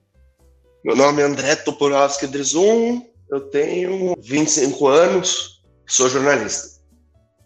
Meu 0.84 0.95
nome 0.95 1.20
é 1.20 1.24
André 1.24 1.56
Toporowski 1.56 2.28
Drizum, 2.28 3.04
eu 3.28 3.40
tenho 3.50 4.14
25 4.20 4.86
anos, 4.86 5.60
sou 5.88 6.09
jornalista. 6.09 6.80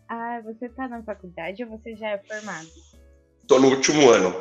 Ah, 0.06 0.38
você 0.44 0.68
tá 0.68 0.86
na 0.86 1.02
faculdade 1.02 1.64
ou 1.64 1.70
você 1.70 1.96
já 1.96 2.10
é 2.10 2.18
formado? 2.18 2.68
Tô 3.48 3.58
no 3.58 3.68
último 3.68 4.10
ano. 4.10 4.34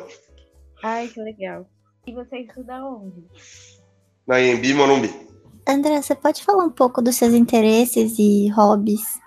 Ai, 0.82 1.08
que 1.08 1.22
legal. 1.22 1.66
E 2.06 2.12
você 2.12 2.40
estuda 2.40 2.84
onde? 2.84 3.24
Na 4.26 4.42
Embi 4.42 4.74
Morumbi. 4.74 5.10
André, 5.66 6.02
você 6.02 6.14
pode 6.14 6.44
falar 6.44 6.64
um 6.64 6.70
pouco 6.70 7.00
dos 7.00 7.16
seus 7.16 7.32
interesses 7.32 8.18
e 8.18 8.48
hobbies? 8.50 9.23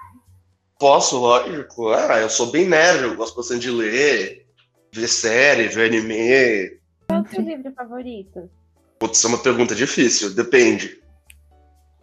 Posso, 0.80 1.18
lógico. 1.18 1.90
Ah, 1.90 2.20
eu 2.20 2.30
sou 2.30 2.48
bem 2.48 2.68
nerd, 2.68 3.04
eu 3.04 3.16
gosto 3.16 3.36
bastante 3.36 3.62
de 3.62 3.72
ler, 3.72 4.46
ver 4.94 5.08
série, 5.08 5.68
ver 5.68 5.88
anime. 5.88 6.80
Qual 7.08 7.20
é 7.20 7.24
o 7.24 7.30
seu 7.30 7.42
livro 7.42 7.72
favorito? 7.74 8.50
Putz, 9.00 9.18
isso 9.18 9.28
é 9.28 9.30
uma 9.30 9.38
pergunta 9.40 9.74
difícil, 9.74 10.34
depende. 10.34 11.02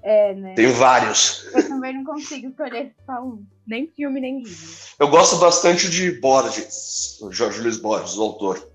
É, 0.03 0.35
né? 0.35 0.55
Tenho 0.55 0.73
vários. 0.75 1.47
Eu 1.55 1.67
também 1.69 1.95
não 1.95 2.05
consigo 2.05 2.49
escolher 2.49 2.95
só 3.07 3.23
um. 3.23 3.45
Nem 3.67 3.87
filme, 3.87 4.21
nem 4.21 4.43
livro. 4.43 4.69
Eu 4.99 5.09
gosto 5.09 5.37
bastante 5.37 5.89
de 5.89 6.21
Borges, 6.21 7.19
o 7.23 7.33
Jorge 7.33 7.61
Luiz 7.61 7.79
Borges, 7.79 8.17
o 8.19 8.23
autor. 8.23 8.69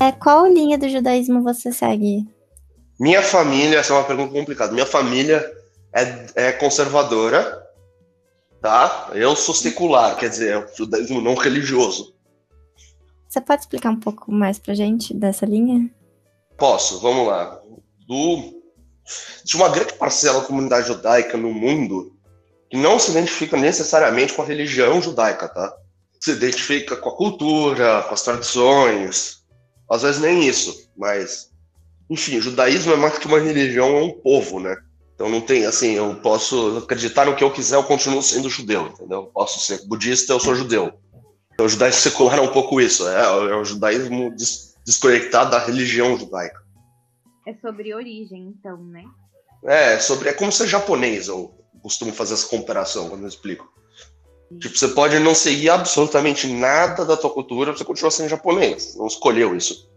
É, 0.00 0.12
qual 0.12 0.46
linha 0.46 0.76
do 0.76 0.88
judaísmo 0.88 1.42
você 1.42 1.72
segue? 1.72 2.26
Minha 2.98 3.22
família, 3.22 3.78
essa 3.78 3.92
é 3.92 3.96
uma 3.96 4.04
pergunta 4.04 4.32
complicada. 4.32 4.72
Minha 4.72 4.86
família 4.86 5.52
é, 5.92 6.48
é 6.48 6.52
conservadora, 6.52 7.62
tá? 8.60 9.10
Eu 9.14 9.34
sou 9.34 9.54
secular, 9.54 10.16
quer 10.16 10.30
dizer, 10.30 10.56
é 10.56 10.76
judaísmo 10.76 11.20
não 11.20 11.34
religioso. 11.34 12.14
Você 13.28 13.40
pode 13.40 13.62
explicar 13.62 13.90
um 13.90 13.98
pouco 13.98 14.30
mais 14.30 14.58
pra 14.58 14.74
gente 14.74 15.12
dessa 15.12 15.44
linha? 15.44 15.90
Posso, 16.56 17.00
vamos 17.00 17.26
lá. 17.26 17.60
Do, 18.06 18.62
de 19.44 19.56
uma 19.56 19.68
grande 19.68 19.94
parcela 19.94 20.40
da 20.40 20.46
comunidade 20.46 20.86
judaica 20.86 21.36
no 21.36 21.52
mundo 21.52 22.16
que 22.70 22.76
não 22.76 22.98
se 22.98 23.10
identifica 23.10 23.56
necessariamente 23.56 24.34
com 24.34 24.42
a 24.42 24.44
religião 24.44 25.02
judaica, 25.02 25.48
tá? 25.48 25.74
Se 26.20 26.30
identifica 26.30 26.96
com 26.96 27.08
a 27.08 27.16
cultura, 27.16 28.02
com 28.02 28.14
as 28.14 28.22
tradições, 28.22 29.44
às 29.90 30.02
vezes 30.02 30.20
nem 30.20 30.46
isso, 30.46 30.90
mas 30.96 31.50
enfim, 32.10 32.38
o 32.38 32.42
judaísmo 32.42 32.92
é 32.92 32.96
mais 32.96 33.18
que 33.18 33.26
uma 33.26 33.40
religião, 33.40 33.96
é 33.96 34.02
um 34.02 34.12
povo, 34.12 34.60
né? 34.60 34.76
Então 35.14 35.28
não 35.28 35.40
tem 35.40 35.64
assim, 35.64 35.92
eu 35.92 36.14
posso 36.16 36.78
acreditar 36.78 37.24
no 37.24 37.36
que 37.36 37.44
eu 37.44 37.50
quiser, 37.50 37.76
eu 37.76 37.84
continuo 37.84 38.22
sendo 38.22 38.50
judeu, 38.50 38.88
entendeu? 38.88 39.20
Eu 39.20 39.26
posso 39.26 39.60
ser 39.60 39.86
budista, 39.86 40.32
eu 40.32 40.40
sou 40.40 40.54
judeu. 40.54 40.92
Então, 41.52 41.66
o 41.66 41.68
judaísmo 41.68 42.00
secular 42.00 42.38
é 42.38 42.42
um 42.42 42.52
pouco 42.52 42.80
isso, 42.80 43.08
é, 43.08 43.22
é 43.22 43.54
o 43.54 43.64
judaísmo 43.64 44.34
des 44.34 44.74
desconectado 44.84 45.50
da 45.50 45.58
religião 45.58 46.16
judaica. 46.18 46.62
É 47.46 47.54
sobre 47.54 47.94
origem, 47.94 48.54
então, 48.54 48.76
né? 48.84 49.04
É, 49.64 49.98
sobre, 49.98 50.28
é 50.28 50.32
como 50.32 50.52
ser 50.52 50.66
japonês, 50.66 51.28
eu 51.28 51.54
costumo 51.82 52.12
fazer 52.12 52.34
essa 52.34 52.48
comparação 52.48 53.08
quando 53.08 53.22
eu 53.22 53.28
explico. 53.28 53.72
Tipo, 54.60 54.76
você 54.76 54.88
pode 54.88 55.18
não 55.18 55.34
seguir 55.34 55.70
absolutamente 55.70 56.46
nada 56.46 57.04
da 57.04 57.16
tua 57.16 57.30
cultura, 57.30 57.72
você 57.72 57.84
continua 57.84 58.10
sendo 58.10 58.28
japonês. 58.28 58.94
Não 58.94 59.06
escolheu 59.06 59.56
isso. 59.56 59.90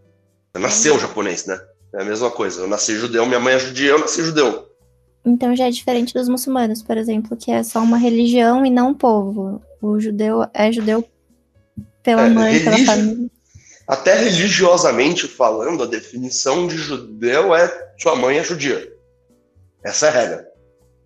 Você 0.52 0.58
nasceu 0.58 0.98
japonês, 0.98 1.46
né? 1.46 1.58
É 1.94 2.02
a 2.02 2.04
mesma 2.04 2.30
coisa. 2.30 2.62
Eu 2.62 2.68
nasci 2.68 2.94
judeu, 2.96 3.24
minha 3.26 3.40
mãe 3.40 3.54
é 3.54 3.58
judia, 3.58 3.90
eu 3.90 3.98
nasci 3.98 4.22
judeu. 4.22 4.68
Então 5.24 5.54
já 5.56 5.66
é 5.66 5.70
diferente 5.70 6.14
dos 6.14 6.28
muçulmanos, 6.28 6.82
por 6.82 6.96
exemplo, 6.96 7.36
que 7.36 7.50
é 7.50 7.62
só 7.62 7.80
uma 7.80 7.98
religião 7.98 8.64
e 8.64 8.70
não 8.70 8.90
um 8.90 8.94
povo. 8.94 9.60
O 9.80 9.98
judeu 10.00 10.46
é 10.54 10.70
judeu 10.72 11.04
pela 12.02 12.26
É, 12.26 12.28
mãe, 12.28 12.58
pela 12.60 12.70
religi- 12.76 12.86
família. 12.86 13.30
Até 13.86 14.14
religiosamente 14.14 15.26
falando, 15.26 15.82
a 15.82 15.86
definição 15.86 16.66
de 16.68 16.76
judeu 16.76 17.54
é 17.54 17.92
sua 17.98 18.14
mãe 18.14 18.38
é 18.38 18.44
judia. 18.44 18.92
Essa 19.82 20.06
é 20.06 20.08
a 20.10 20.12
regra. 20.12 20.48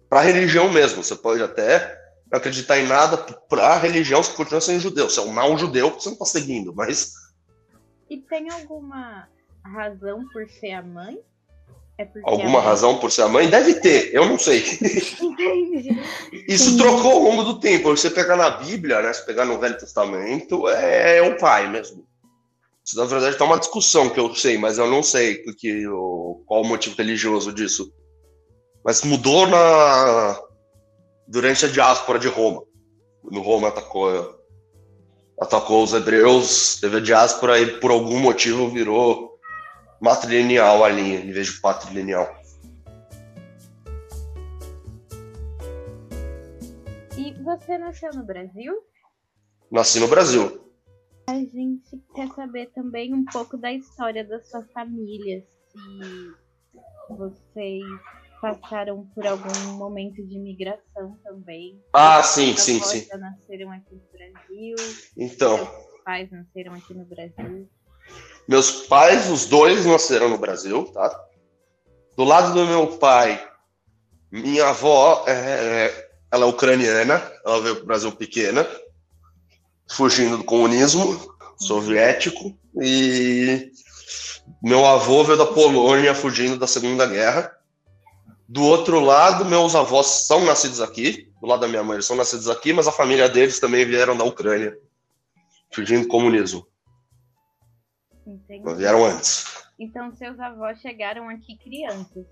Para 0.08 0.20
religião 0.22 0.70
mesmo, 0.70 1.02
você 1.02 1.14
pode 1.14 1.42
até 1.42 1.96
não 2.30 2.38
acreditar 2.38 2.78
em 2.80 2.86
nada, 2.86 3.16
para 3.16 3.76
religião 3.78 4.22
você 4.22 4.32
continua 4.32 4.60
sendo 4.60 4.80
judeu. 4.80 5.08
Você 5.08 5.20
é 5.20 5.22
um 5.22 5.32
mau 5.32 5.56
judeu 5.56 5.90
porque 5.90 6.02
você 6.02 6.08
não 6.08 6.14
está 6.14 6.26
seguindo, 6.26 6.74
mas 6.74 7.12
E 8.10 8.18
tem 8.18 8.50
alguma 8.50 9.28
razão 9.64 10.26
por 10.32 10.48
ser 10.48 10.72
a 10.72 10.82
mãe? 10.82 11.18
É 11.98 12.04
porque 12.04 12.28
alguma 12.28 12.58
mãe- 12.58 12.64
razão 12.68 12.98
por 12.98 13.12
ser 13.12 13.22
a 13.22 13.28
mãe? 13.28 13.48
Deve 13.48 13.74
ter, 13.74 14.14
eu 14.14 14.26
não 14.26 14.38
sei. 14.38 14.60
Entendi. 15.20 15.90
Isso 16.48 16.70
Sim. 16.70 16.76
trocou 16.78 17.12
ao 17.12 17.18
longo 17.22 17.44
do 17.44 17.60
tempo. 17.60 17.94
Você 17.94 18.10
pegar 18.10 18.36
na 18.36 18.50
Bíblia, 18.50 19.02
né? 19.02 19.12
Se 19.12 19.24
pegar 19.26 19.44
no 19.44 19.58
Velho 19.58 19.78
Testamento, 19.78 20.68
é 20.68 21.20
o 21.22 21.36
pai 21.36 21.68
mesmo. 21.70 22.06
Isso, 22.84 22.96
na 22.96 23.04
verdade, 23.04 23.36
tá 23.36 23.44
uma 23.44 23.58
discussão 23.58 24.08
que 24.08 24.18
eu 24.18 24.34
sei, 24.34 24.58
mas 24.58 24.78
eu 24.78 24.88
não 24.88 25.02
sei 25.02 25.36
porque, 25.44 25.86
o, 25.86 26.42
qual 26.46 26.62
o 26.62 26.66
motivo 26.66 26.96
religioso 26.96 27.52
disso. 27.52 27.92
Mas 28.84 29.02
mudou 29.02 29.46
na 29.46 30.40
durante 31.28 31.64
a 31.66 31.68
diáspora 31.68 32.18
de 32.18 32.26
Roma. 32.26 32.64
Quando 33.22 33.40
Roma 33.40 33.68
atacou, 33.68 34.34
atacou 35.40 35.84
os 35.84 35.92
hebreus, 35.92 36.78
teve 36.80 36.96
a 36.96 37.00
diáspora 37.00 37.60
e 37.60 37.78
por 37.78 37.92
algum 37.92 38.18
motivo 38.18 38.68
virou 38.68 39.31
matrilineal 40.02 40.84
a 40.84 40.88
linha, 40.88 41.20
em 41.20 41.30
vez 41.30 41.46
de 41.46 41.60
patrilineal. 41.60 42.28
E 47.16 47.32
você 47.44 47.78
nasceu 47.78 48.10
no 48.12 48.24
Brasil? 48.24 48.74
Nasci 49.70 50.00
no 50.00 50.08
Brasil. 50.08 50.60
A 51.28 51.34
gente 51.34 52.02
quer 52.16 52.28
saber 52.34 52.72
também 52.74 53.14
um 53.14 53.24
pouco 53.26 53.56
da 53.56 53.72
história 53.72 54.24
da 54.24 54.42
sua 54.42 54.64
família. 54.74 55.46
Se 55.68 57.14
vocês 57.14 57.84
passaram 58.40 59.06
por 59.14 59.24
algum 59.24 59.78
momento 59.78 60.16
de 60.26 60.36
migração 60.36 61.16
também. 61.22 61.80
Ah, 61.92 62.20
sim, 62.24 62.56
sim, 62.56 62.80
sim. 62.82 63.06
nasceram 63.16 63.70
aqui 63.70 63.94
no 63.94 64.02
Brasil, 64.12 64.74
Então, 65.16 65.58
seus 65.58 66.02
pais 66.02 66.28
nasceram 66.32 66.74
aqui 66.74 66.92
no 66.92 67.04
Brasil. 67.04 67.70
Meus 68.48 68.70
pais, 68.86 69.30
os 69.30 69.46
dois, 69.46 69.86
nasceram 69.86 70.28
no 70.28 70.38
Brasil, 70.38 70.84
tá? 70.92 71.24
Do 72.16 72.24
lado 72.24 72.52
do 72.52 72.66
meu 72.66 72.98
pai, 72.98 73.42
minha 74.30 74.68
avó, 74.68 75.24
é, 75.26 76.08
ela 76.30 76.44
é 76.44 76.48
ucraniana, 76.48 77.22
ela 77.44 77.60
veio 77.60 77.76
para 77.76 77.84
o 77.84 77.86
Brasil 77.86 78.12
pequena, 78.12 78.66
fugindo 79.90 80.38
do 80.38 80.44
comunismo 80.44 81.34
soviético, 81.58 82.56
e 82.80 83.70
meu 84.62 84.84
avô 84.86 85.22
veio 85.24 85.38
da 85.38 85.46
Polônia, 85.46 86.14
fugindo 86.14 86.56
da 86.56 86.66
Segunda 86.66 87.06
Guerra. 87.06 87.54
Do 88.48 88.62
outro 88.64 89.00
lado, 89.00 89.44
meus 89.44 89.74
avós 89.74 90.06
são 90.06 90.44
nascidos 90.44 90.80
aqui, 90.80 91.30
do 91.40 91.46
lado 91.46 91.60
da 91.60 91.68
minha 91.68 91.82
mãe, 91.82 91.96
eles 91.96 92.06
são 92.06 92.16
nascidos 92.16 92.48
aqui, 92.48 92.72
mas 92.72 92.86
a 92.86 92.92
família 92.92 93.28
deles 93.28 93.60
também 93.60 93.84
vieram 93.84 94.16
da 94.16 94.24
Ucrânia, 94.24 94.76
fugindo 95.72 96.02
do 96.02 96.08
comunismo. 96.08 96.66
Entendi. 98.26 98.74
Vieram 98.74 99.04
antes. 99.04 99.46
Então 99.78 100.12
seus 100.12 100.38
avós 100.38 100.78
chegaram 100.80 101.28
aqui 101.28 101.56
crianças. 101.56 102.26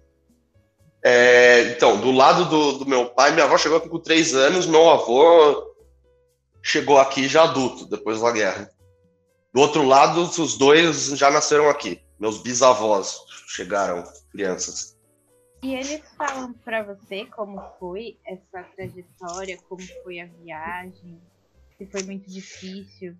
É, 1.02 1.72
então, 1.72 1.98
do 1.98 2.10
lado 2.10 2.44
do, 2.44 2.78
do 2.78 2.86
meu 2.86 3.06
pai, 3.06 3.32
minha 3.32 3.46
avó 3.46 3.56
chegou 3.56 3.78
aqui 3.78 3.88
com 3.88 3.98
três 3.98 4.34
anos, 4.34 4.66
meu 4.66 4.90
avô 4.90 5.74
chegou 6.62 6.98
aqui 6.98 7.26
já 7.26 7.44
adulto, 7.44 7.86
depois 7.86 8.20
da 8.20 8.30
guerra. 8.30 8.70
Do 9.52 9.62
outro 9.62 9.82
lado, 9.82 10.20
os 10.20 10.58
dois 10.58 11.06
já 11.16 11.30
nasceram 11.30 11.68
aqui. 11.70 12.00
Meus 12.18 12.42
bisavós 12.42 13.16
chegaram 13.48 14.04
crianças. 14.30 14.96
E 15.62 15.74
eles 15.74 16.02
falam 16.16 16.52
pra 16.52 16.82
você 16.82 17.26
como 17.26 17.60
foi 17.78 18.18
essa 18.24 18.62
trajetória, 18.76 19.58
como 19.68 19.82
foi 20.02 20.20
a 20.20 20.26
viagem, 20.26 21.20
se 21.76 21.86
foi 21.86 22.02
muito 22.02 22.30
difícil. 22.30 23.16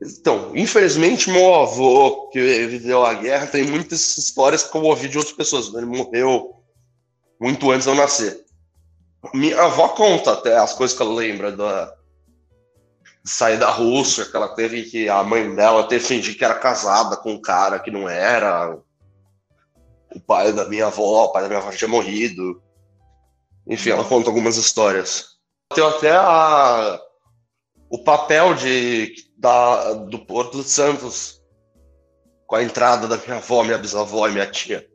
Então, 0.00 0.52
infelizmente, 0.54 1.30
meu 1.30 1.54
avô, 1.54 2.28
que 2.28 2.38
viveu 2.66 3.04
a 3.04 3.14
guerra, 3.14 3.46
tem 3.46 3.64
muitas 3.64 4.18
histórias 4.18 4.62
que 4.62 4.76
eu 4.76 4.82
ouvi 4.82 5.08
de 5.08 5.16
outras 5.16 5.34
pessoas. 5.34 5.72
Ele 5.72 5.86
morreu 5.86 6.54
muito 7.40 7.70
antes 7.70 7.84
de 7.84 7.90
eu 7.90 7.94
nascer. 7.94 8.44
Minha 9.32 9.62
avó 9.62 9.88
conta 9.88 10.32
até 10.32 10.56
as 10.56 10.74
coisas 10.74 10.96
que 10.96 11.02
ela 11.02 11.14
lembra 11.14 11.52
da 11.52 11.96
de 13.26 13.32
sair 13.32 13.58
da 13.58 13.70
Rússia, 13.70 14.24
que 14.24 14.36
ela 14.36 14.54
teve 14.54 14.84
que. 14.84 15.08
A 15.08 15.24
mãe 15.24 15.52
dela 15.52 15.88
que 15.88 15.98
fingir 15.98 16.38
que 16.38 16.44
era 16.44 16.54
casada 16.54 17.16
com 17.16 17.32
um 17.32 17.40
cara 17.40 17.80
que 17.80 17.90
não 17.90 18.08
era. 18.08 18.78
O 20.14 20.20
pai 20.20 20.52
da 20.52 20.68
minha 20.68 20.86
avó, 20.86 21.24
o 21.24 21.32
pai 21.32 21.42
da 21.42 21.48
minha 21.48 21.60
avó 21.60 21.70
tinha 21.72 21.88
morrido. 21.88 22.62
Enfim, 23.66 23.90
ela 23.90 24.04
conta 24.04 24.30
algumas 24.30 24.56
histórias. 24.56 25.36
Tem 25.74 25.84
até 25.84 26.12
a, 26.12 27.00
o 27.90 27.98
papel 28.04 28.54
de, 28.54 29.12
da, 29.36 29.92
do 29.94 30.18
Porto 30.18 30.62
de 30.62 30.68
Santos 30.68 31.42
com 32.46 32.56
a 32.56 32.62
entrada 32.62 33.08
da 33.08 33.16
minha 33.16 33.36
avó, 33.36 33.62
minha 33.62 33.78
bisavó 33.78 34.28
e 34.28 34.32
minha 34.32 34.46
tia. 34.46 34.88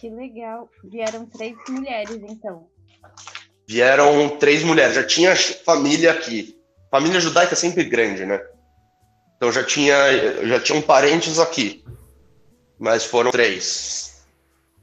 Que 0.00 0.08
legal. 0.08 0.68
Vieram 0.82 1.26
três 1.26 1.56
mulheres, 1.68 2.16
então. 2.28 2.68
Vieram 3.68 4.36
três 4.38 4.64
mulheres. 4.64 4.94
Já 4.94 5.04
tinha 5.04 5.36
família 5.36 6.12
aqui. 6.12 6.58
Família 6.90 7.20
judaica 7.20 7.52
é 7.52 7.56
sempre 7.56 7.84
grande, 7.84 8.26
né? 8.26 8.40
Então 9.36 9.52
já 9.52 9.64
tinha, 9.64 9.94
já 10.46 10.60
tinham 10.60 10.82
parentes 10.82 11.38
aqui. 11.38 11.84
Mas 12.78 13.04
foram 13.04 13.30
três. 13.30 14.24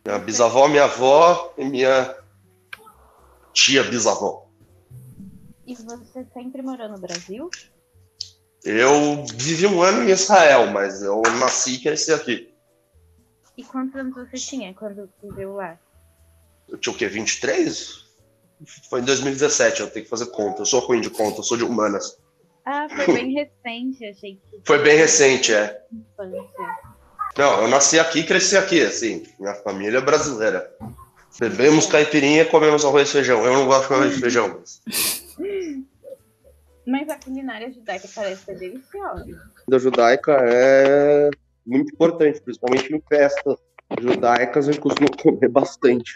Minha 0.05 0.19
bisavó, 0.19 0.67
minha 0.67 0.85
avó 0.85 1.53
e 1.57 1.65
minha 1.65 2.15
tia 3.51 3.83
bisavó. 3.83 4.47
E 5.65 5.75
você 5.75 6.25
sempre 6.33 6.61
morou 6.61 6.89
no 6.89 6.97
Brasil? 6.97 7.49
Eu 8.63 9.25
vivi 9.35 9.65
um 9.65 9.81
ano 9.81 10.03
em 10.03 10.11
Israel, 10.11 10.67
mas 10.67 11.01
eu 11.01 11.21
nasci 11.39 11.75
e 11.75 11.79
cresci 11.79 12.11
aqui. 12.11 12.53
E 13.57 13.63
quantos 13.63 13.95
anos 13.95 14.13
você 14.15 14.37
tinha 14.37 14.73
quando 14.73 15.09
viveu 15.23 15.55
lá? 15.55 15.77
Eu 16.67 16.77
tinha 16.77 16.93
o 16.93 16.97
quê? 16.97 17.07
23? 17.07 18.05
Foi 18.89 19.01
em 19.01 19.03
2017, 19.03 19.81
eu 19.81 19.89
tenho 19.89 20.05
que 20.05 20.09
fazer 20.09 20.27
conta. 20.27 20.61
Eu 20.61 20.65
sou 20.65 20.81
ruim 20.81 21.01
de 21.01 21.09
conta, 21.09 21.39
eu 21.39 21.43
sou 21.43 21.57
de 21.57 21.63
humanas. 21.63 22.17
Ah, 22.65 22.87
foi 22.89 23.07
bem 23.13 23.33
recente, 23.33 24.05
achei 24.05 24.35
que. 24.35 24.61
Foi 24.63 24.79
bem 24.79 24.97
recente, 24.97 25.53
é. 25.53 25.81
Infância. 25.91 26.89
Não, 27.37 27.61
eu 27.61 27.67
nasci 27.67 27.99
aqui 27.99 28.19
e 28.19 28.25
cresci 28.25 28.57
aqui, 28.57 28.81
assim. 28.81 29.25
Minha 29.39 29.55
família 29.55 29.99
é 29.99 30.01
brasileira. 30.01 30.69
Bebemos 31.39 31.85
caipirinha 31.85 32.41
e 32.41 32.45
comemos 32.45 32.83
arroz 32.83 33.07
e 33.07 33.11
feijão. 33.11 33.45
Eu 33.45 33.53
não 33.53 33.65
gosto 33.65 33.87
de 33.87 33.93
arroz 33.93 34.17
e 34.17 34.19
feijão. 34.19 34.59
Mas... 34.59 35.18
Mas 36.89 37.07
a 37.07 37.17
culinária 37.17 37.71
judaica 37.71 38.07
parece 38.15 38.45
ser 38.45 38.57
deliciosa. 38.57 39.21
A 39.21 39.59
comida 39.63 39.79
judaica 39.79 40.37
é 40.41 41.29
muito 41.65 41.93
importante, 41.93 42.41
principalmente 42.41 42.95
em 42.95 43.01
festas 43.07 43.59
judaicas, 44.01 44.67
a 44.67 44.71
gente 44.71 44.81
costuma 44.81 45.09
comer 45.21 45.49
bastante. 45.49 46.11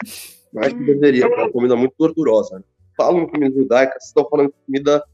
Mais 0.52 0.72
que 0.72 0.84
deveria, 0.84 1.28
porque 1.28 1.40
é 1.40 1.44
uma 1.44 1.52
comida 1.52 1.76
muito 1.76 1.94
gordurosa. 1.98 2.62
Falam 2.96 3.26
comida 3.26 3.54
judaica, 3.54 3.92
vocês 3.92 4.08
estão 4.08 4.28
falando 4.28 4.48
de 4.48 4.54
comida 4.66 5.04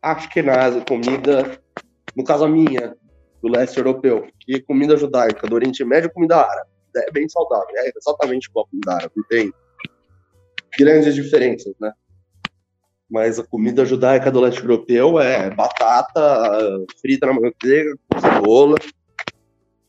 ashkenazi, 0.00 0.82
comida, 0.86 1.58
no 2.16 2.24
caso 2.24 2.44
a 2.44 2.48
minha, 2.48 2.96
do 3.42 3.48
leste 3.48 3.76
europeu, 3.76 4.26
que 4.40 4.60
comida 4.60 4.96
judaica, 4.96 5.46
do 5.46 5.54
Oriente 5.54 5.84
Médio, 5.84 6.12
comida 6.12 6.36
árabe. 6.36 6.70
É 6.96 7.10
bem 7.10 7.28
saudável, 7.28 7.68
é 7.76 7.92
exatamente 7.94 8.48
igual 8.48 8.66
a 8.66 8.70
comida 8.70 8.92
árabe, 8.92 9.12
não 9.16 9.24
tem 9.24 9.52
grandes 10.78 11.14
diferenças, 11.14 11.74
né? 11.80 11.92
Mas 13.10 13.38
a 13.38 13.46
comida 13.46 13.84
judaica 13.84 14.30
do 14.30 14.40
leste 14.40 14.60
europeu 14.60 15.20
é 15.20 15.50
batata 15.50 16.84
frita 17.00 17.26
na 17.26 17.34
manteiga, 17.34 17.96
com 18.08 18.20
cebola, 18.20 18.76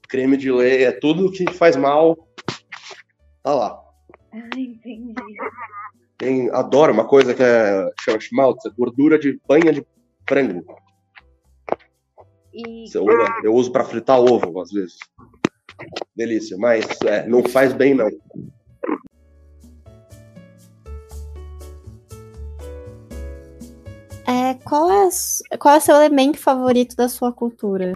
creme 0.08 0.38
de 0.38 0.52
leite, 0.52 0.84
é 0.84 0.92
tudo 0.92 1.32
que 1.32 1.52
faz 1.54 1.76
mal. 1.76 2.18
Tá 3.42 3.54
lá. 3.54 3.82
Ah, 4.34 4.50
entendi. 4.58 5.14
Tem, 6.18 6.50
adoro 6.52 6.94
uma 6.94 7.06
coisa 7.06 7.34
que 7.34 7.44
é 7.44 7.90
chama 8.02 8.20
schmaltz, 8.20 8.66
é 8.66 8.70
gordura 8.70 9.20
de 9.20 9.40
banha 9.48 9.72
de 9.72 9.86
frango. 10.28 10.66
E 12.54 12.86
Eu, 12.94 13.06
eu 13.44 13.54
uso 13.54 13.72
para 13.72 13.84
fritar 13.84 14.20
ovo, 14.20 14.62
às 14.62 14.72
vezes. 14.72 14.98
Delícia, 16.16 16.58
mas 16.58 16.86
é, 17.06 17.28
não 17.28 17.44
faz 17.44 17.74
bem, 17.74 17.94
não. 17.94 18.10
Qual, 24.66 24.92
é, 24.92 25.10
qual 25.58 25.76
é 25.76 25.78
o 25.78 25.82
seu 25.82 25.96
elemento 25.96 26.38
favorito 26.38 26.96
da 26.96 27.08
sua 27.08 27.32
cultura? 27.32 27.94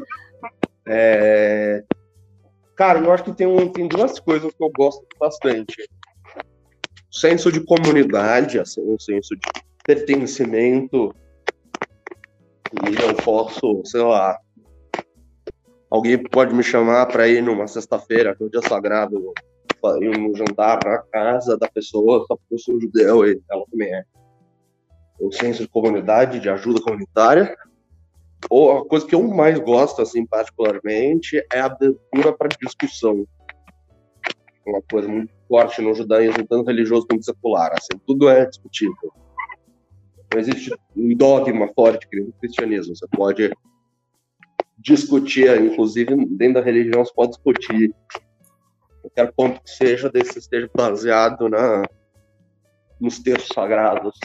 É, 0.88 1.84
Cara, 2.80 3.00
eu 3.00 3.12
acho 3.12 3.26
que 3.26 3.34
tem, 3.34 3.46
um, 3.46 3.68
tem 3.68 3.90
duas 3.90 4.22
coisas 4.22 4.54
que 4.54 4.64
eu 4.64 4.72
gosto 4.72 5.06
bastante. 5.20 5.86
O 7.12 7.14
senso 7.14 7.52
de 7.52 7.60
comunidade, 7.60 8.58
assim, 8.58 8.80
o 8.80 8.98
senso 8.98 9.36
de 9.36 9.42
pertencimento. 9.84 11.14
E 12.72 13.04
eu 13.04 13.14
posso, 13.16 13.82
sei 13.84 14.00
lá, 14.00 14.40
alguém 15.92 16.24
pode 16.24 16.56
me 16.56 16.64
chamar 16.64 17.08
para 17.08 17.28
ir 17.28 17.44
numa 17.44 17.68
sexta-feira, 17.68 18.34
que 18.34 18.44
é 18.44 18.46
o 18.46 18.50
dia 18.50 18.62
sagrado, 18.62 19.34
ir 20.02 20.18
num 20.18 20.34
jantar 20.34 20.80
na 20.82 21.00
casa 21.00 21.58
da 21.58 21.68
pessoa, 21.68 22.24
só 22.30 22.38
porque 22.38 22.54
eu 22.54 22.60
sou 22.60 22.80
judeu 22.80 23.28
e 23.28 23.42
ela 23.52 23.66
também 23.70 23.94
é. 23.94 24.04
O 25.20 25.32
senso 25.32 25.64
de 25.64 25.70
comunidade, 25.70 26.40
de 26.40 26.50
ajuda 26.50 26.82
comunitária. 26.82 27.56
Ou 28.50 28.78
a 28.78 28.86
coisa 28.86 29.06
que 29.06 29.16
eu 29.16 29.28
mais 29.28 29.60
gosto, 29.60 30.02
assim, 30.02 30.26
particularmente, 30.26 31.44
é 31.54 31.60
a 31.60 31.66
abertura 31.66 32.32
para 32.34 32.50
discussão. 32.62 33.28
Uma 34.66 34.82
coisa 34.90 35.08
muito 35.08 35.34
forte 35.48 35.82
no 35.82 35.94
judaísmo, 35.94 36.48
tanto 36.48 36.68
religioso 36.68 37.08
quanto 37.08 37.26
secular. 37.26 37.72
Assim, 37.74 38.00
tudo 38.06 38.30
é 38.30 38.46
discutível. 38.46 39.12
Não 40.32 40.40
existe 40.40 40.72
um 40.96 41.16
dogma 41.16 41.68
forte 41.74 42.08
no 42.14 42.32
cristianismo. 42.34 42.96
Você 42.96 43.08
pode 43.08 43.52
discutir, 44.78 45.60
inclusive 45.62 46.16
dentro 46.28 46.56
da 46.56 46.62
religião, 46.62 47.04
você 47.04 47.14
pode 47.14 47.32
discutir 47.32 47.94
qualquer 49.02 49.34
ponto 49.34 49.62
que 49.62 49.70
seja, 49.70 50.10
desde 50.10 50.34
que 50.34 50.40
esteja 50.40 50.70
baseado 50.74 51.50
na, 51.50 51.84
nos 53.00 53.20
textos 53.20 53.50
sagrados. 53.54 54.18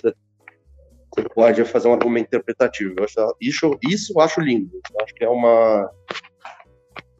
Você 1.14 1.28
pode 1.28 1.64
fazer 1.64 1.88
um 1.88 1.92
argumento 1.92 2.26
interpretativo. 2.26 2.94
Eu 2.98 3.04
acho, 3.04 3.36
isso, 3.40 3.78
isso 3.88 4.12
eu 4.16 4.20
acho 4.20 4.40
lindo. 4.40 4.80
Eu 4.92 5.04
acho 5.04 5.14
que 5.14 5.24
é 5.24 5.28
uma 5.28 5.90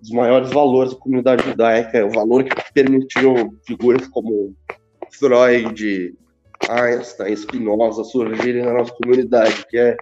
dos 0.00 0.10
maiores 0.10 0.50
valores 0.50 0.92
da 0.92 1.00
comunidade 1.00 1.44
judaica, 1.44 1.96
é 1.96 2.04
o 2.04 2.10
valor 2.10 2.44
que 2.44 2.72
permitiu 2.74 3.58
figuras 3.66 4.06
como 4.08 4.54
Freud, 5.10 6.14
Einstein, 6.68 7.34
Spinoza 7.34 8.04
surgirem 8.04 8.64
na 8.64 8.74
nossa 8.74 8.92
comunidade, 8.92 9.64
que 9.66 9.78
é 9.78 9.96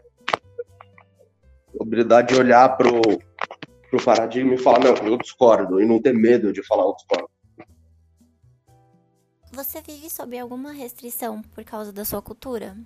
a 1.79 1.83
habilidade 1.83 2.35
de 2.35 2.41
olhar 2.41 2.77
para 2.77 2.89
o 2.89 4.05
paradigma 4.05 4.55
e 4.55 4.59
falar, 4.59 4.81
não, 4.81 4.95
eu 5.07 5.17
discordo, 5.19 5.81
e 5.81 5.87
não 5.87 6.03
ter 6.03 6.15
medo 6.15 6.53
de 6.53 6.67
falar 6.67 6.83
eu 6.83 6.97
discordo. 6.97 7.31
Você 9.53 9.81
vive 9.83 10.11
sob 10.11 10.37
alguma 10.37 10.73
restrição 10.73 11.43
por 11.55 11.63
causa 11.63 11.93
da 11.93 12.05
sua 12.05 12.21
cultura? 12.21 12.77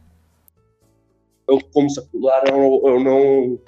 Eu, 1.48 1.60
como 1.72 1.88
secular, 1.88 2.42
eu, 2.48 2.82
eu 2.84 3.00
não. 3.00 3.60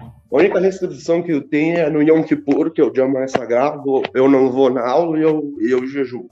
A 0.00 0.36
única 0.36 0.60
restrição 0.60 1.22
que 1.22 1.32
eu 1.32 1.46
tenho 1.48 1.78
é 1.78 1.90
no 1.90 2.02
Yom 2.02 2.22
Kippur, 2.22 2.72
que 2.72 2.80
é 2.80 2.84
o 2.84 2.90
dia 2.90 3.06
mais 3.06 3.32
sagrado, 3.32 4.02
eu 4.14 4.28
não 4.28 4.50
vou 4.50 4.70
na 4.70 4.88
aula 4.88 5.18
e 5.18 5.22
eu, 5.22 5.54
eu 5.60 5.86
jejuo. 5.86 6.28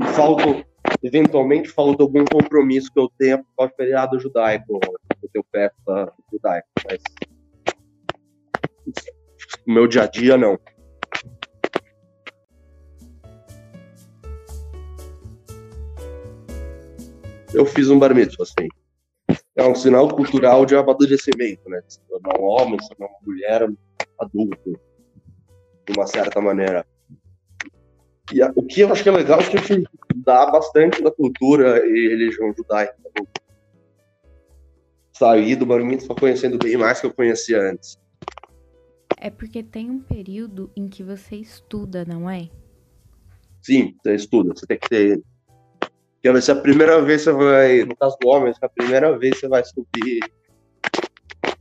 E 0.00 0.04
falta, 0.14 0.64
eventualmente, 1.02 1.68
falta 1.68 2.02
algum 2.02 2.24
compromisso 2.24 2.92
que 2.92 2.98
eu 2.98 3.10
tenha 3.18 3.38
por 3.56 3.68
do 3.68 3.74
feriado 3.74 4.18
judaico, 4.18 4.80
tenho 5.32 5.44
festa 5.50 6.12
judaica, 6.32 6.66
mas. 6.84 7.02
No 9.66 9.74
meu 9.74 9.86
dia 9.86 10.02
a 10.02 10.06
dia, 10.06 10.36
não. 10.36 10.58
Eu 17.54 17.66
fiz 17.66 17.90
um 17.90 17.98
bar 17.98 18.14
mitzvah, 18.14 18.44
assim 18.44 18.66
é 19.56 19.64
um 19.64 19.74
sinal 19.74 20.08
cultural 20.08 20.64
de 20.64 20.74
amadurecimento, 20.74 21.68
né? 21.68 21.82
Se 21.86 22.00
tornar 22.08 22.38
um 22.38 22.44
homem, 22.44 22.78
se 22.80 22.88
tornar 22.88 23.12
uma 23.12 23.20
mulher 23.26 23.68
adulto, 24.18 24.80
de 25.86 25.92
uma 25.96 26.06
certa 26.06 26.40
maneira. 26.40 26.86
E 28.32 28.40
a, 28.42 28.50
o 28.54 28.62
que 28.62 28.80
eu 28.80 28.90
acho 28.90 29.02
que 29.02 29.08
é 29.08 29.12
legal 29.12 29.40
é 29.40 29.48
que 29.48 29.58
a 29.58 29.60
gente 29.60 29.88
dá 30.16 30.50
bastante 30.50 31.02
da 31.02 31.10
cultura 31.10 31.86
e 31.86 32.08
religião 32.08 32.52
judaica. 32.56 32.96
Né? 33.04 33.26
Saí 35.12 35.54
do 35.54 35.66
Bar 35.66 35.84
Mitzvah 35.84 36.14
conhecendo 36.14 36.58
bem 36.58 36.76
mais 36.76 37.00
que 37.00 37.06
eu 37.06 37.12
conhecia 37.12 37.60
antes. 37.60 37.98
É 39.18 39.30
porque 39.30 39.62
tem 39.62 39.90
um 39.90 40.00
período 40.00 40.70
em 40.74 40.88
que 40.88 41.02
você 41.02 41.36
estuda, 41.36 42.04
não 42.04 42.28
é? 42.28 42.48
Sim, 43.60 43.94
você 44.02 44.14
estuda, 44.14 44.54
você 44.54 44.66
tem 44.66 44.78
que 44.78 44.88
ter 44.88 45.22
que 46.22 46.40
ser 46.40 46.52
a 46.52 46.56
primeira 46.56 47.02
vez 47.02 47.22
você 47.22 47.32
vai, 47.32 47.84
no 47.84 47.96
caso 47.96 48.16
do 48.20 48.28
homem, 48.28 48.52
é 48.52 48.64
a 48.64 48.68
primeira 48.68 49.18
vez 49.18 49.40
você 49.40 49.48
vai 49.48 49.64
subir 49.64 50.20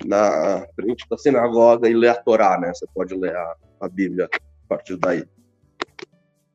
na 0.05 0.67
frente 0.75 1.03
da 1.09 1.17
sinagoga 1.17 1.89
e 1.89 1.93
ler 1.95 2.09
a 2.09 2.15
Torá, 2.15 2.59
né? 2.59 2.71
Você 2.73 2.85
pode 2.93 3.15
ler 3.15 3.35
a, 3.35 3.55
a 3.81 3.89
Bíblia 3.89 4.29
a 4.31 4.67
partir 4.67 4.97
daí. 4.97 5.23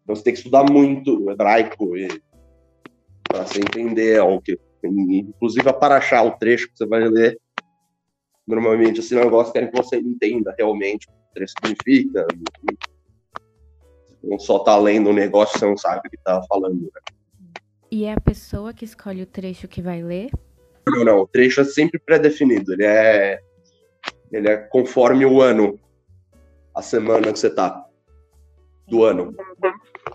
Então 0.02 0.14
você 0.14 0.22
tem 0.22 0.32
que 0.32 0.38
estudar 0.38 0.64
muito 0.70 1.28
hebraico 1.28 1.96
e 1.96 2.22
para 3.28 3.44
você 3.44 3.58
entender 3.58 4.20
o 4.20 4.40
que. 4.40 4.56
Inclusive, 4.84 5.68
a 5.68 5.72
Paraxá, 5.72 6.22
o 6.22 6.30
trecho 6.38 6.68
que 6.68 6.78
você 6.78 6.86
vai 6.86 7.08
ler, 7.08 7.40
normalmente 8.46 9.00
esse 9.00 9.16
negócio 9.16 9.52
querem 9.52 9.68
que 9.68 9.76
você 9.76 9.96
entenda 9.96 10.54
realmente 10.56 11.08
o 11.08 11.10
que 11.10 11.18
o 11.18 11.34
trecho 11.34 11.54
significa. 11.60 12.24
Não 14.22 14.38
só 14.38 14.60
tá 14.60 14.76
lendo 14.76 15.10
um 15.10 15.12
negócio, 15.12 15.58
você 15.58 15.66
não 15.66 15.76
sabe 15.76 16.06
o 16.06 16.10
que 16.10 16.16
tá 16.18 16.40
falando. 16.48 16.82
Né? 16.82 17.15
E 17.90 18.04
é 18.04 18.12
a 18.12 18.20
pessoa 18.20 18.72
que 18.72 18.84
escolhe 18.84 19.22
o 19.22 19.26
trecho 19.26 19.68
que 19.68 19.80
vai 19.80 20.02
ler? 20.02 20.30
Não, 20.88 21.04
não, 21.04 21.18
o 21.20 21.26
trecho 21.26 21.60
é 21.60 21.64
sempre 21.64 21.98
pré-definido. 21.98 22.72
Ele 22.72 22.84
é, 22.84 23.40
ele 24.30 24.48
é 24.48 24.56
conforme 24.56 25.24
o 25.24 25.40
ano, 25.40 25.78
a 26.74 26.82
semana 26.82 27.32
que 27.32 27.38
você 27.38 27.50
tá 27.50 27.84
do 28.86 29.04
ano. 29.04 29.34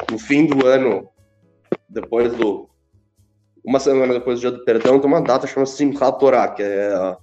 No 0.10 0.18
fim 0.18 0.46
do 0.46 0.66
ano, 0.66 1.10
depois 1.90 2.34
do. 2.34 2.70
Uma 3.64 3.80
semana 3.80 4.14
depois 4.14 4.40
do 4.40 4.42
dia 4.42 4.52
do 4.52 4.66
perdão, 4.66 5.00
tem 5.00 5.08
uma 5.08 5.22
data 5.22 5.46
chamada 5.46 5.70
Simchat 5.70 6.18
Torah, 6.20 6.48
que 6.50 6.64
é 6.64 6.94
a, 6.94 7.18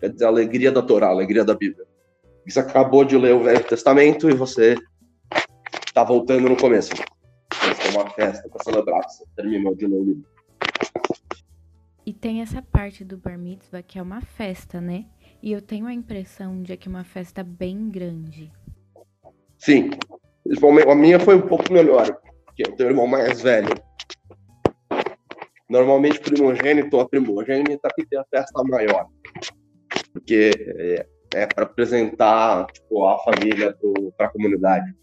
quer 0.00 0.10
dizer, 0.10 0.24
a 0.24 0.28
alegria 0.28 0.72
da 0.72 0.80
Torá, 0.80 1.08
a 1.08 1.10
alegria 1.10 1.44
da 1.44 1.54
Bíblia. 1.54 1.86
Você 2.46 2.58
acabou 2.58 3.04
de 3.04 3.16
ler 3.16 3.34
o 3.34 3.42
Velho 3.42 3.62
Testamento 3.64 4.28
e 4.28 4.34
você 4.34 4.76
está 5.86 6.02
voltando 6.02 6.48
no 6.48 6.56
começo. 6.56 6.90
Uma 7.94 8.08
festa 8.10 8.48
para 8.48 8.64
celebrar, 8.64 9.02
você 9.04 9.24
terminou 9.36 9.74
de 9.74 9.86
ler 9.86 10.02
livro. 10.02 10.24
E 12.04 12.12
tem 12.12 12.42
essa 12.42 12.60
parte 12.60 13.04
do 13.04 13.16
Bar 13.16 13.38
Mitzvah 13.38 13.82
que 13.82 13.98
é 13.98 14.02
uma 14.02 14.20
festa, 14.20 14.80
né? 14.80 15.06
E 15.42 15.52
eu 15.52 15.60
tenho 15.60 15.86
a 15.86 15.92
impressão 15.92 16.62
de 16.62 16.76
que 16.76 16.88
é 16.88 16.90
uma 16.90 17.04
festa 17.04 17.44
bem 17.44 17.90
grande. 17.90 18.52
Sim. 19.58 19.90
A 20.88 20.94
minha 20.94 21.20
foi 21.20 21.36
um 21.36 21.42
pouco 21.42 21.72
melhor, 21.72 22.18
porque 22.44 22.62
eu 22.66 22.72
tenho 22.74 22.88
um 22.88 22.92
irmão 22.92 23.06
mais 23.06 23.40
velho. 23.40 23.72
Normalmente, 25.68 26.20
primogênito 26.20 26.96
ou 26.96 27.08
primogênita 27.08 27.88
que 27.94 28.04
tem 28.04 28.18
a 28.18 28.24
festa 28.24 28.62
maior. 28.64 29.08
Porque 30.12 30.50
é, 30.76 31.06
é 31.34 31.46
para 31.46 31.64
apresentar 31.64 32.66
tipo, 32.66 33.06
a 33.06 33.18
família 33.20 33.76
para 34.16 34.26
a 34.26 34.30
comunidade. 34.30 34.94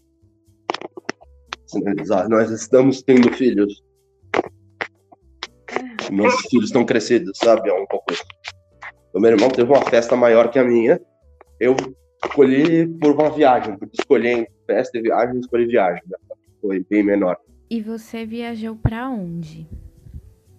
Nós 2.28 2.50
estamos 2.50 3.02
tendo 3.02 3.32
filhos. 3.32 3.82
Nossos 6.10 6.46
filhos 6.50 6.66
estão 6.66 6.84
crescidos, 6.84 7.38
sabe? 7.38 7.68
É 7.70 7.74
um 7.74 7.86
pouco 7.86 8.12
isso. 8.12 8.24
O 9.12 9.20
meu 9.20 9.32
irmão 9.32 9.48
teve 9.48 9.70
uma 9.70 9.82
festa 9.82 10.16
maior 10.16 10.50
que 10.50 10.58
a 10.58 10.64
minha. 10.64 11.00
Eu 11.58 11.76
escolhi 12.24 12.86
por 12.86 13.12
uma 13.12 13.30
viagem, 13.30 13.76
por 13.76 13.88
escolher 13.92 14.48
festa 14.66 14.98
e 14.98 15.02
viagem, 15.02 15.40
escolhi 15.40 15.66
viagem. 15.66 16.02
Né? 16.08 16.16
Foi 16.60 16.84
bem 16.88 17.02
menor. 17.02 17.36
E 17.68 17.80
você 17.80 18.26
viajou 18.26 18.76
para 18.76 19.08
onde? 19.08 19.66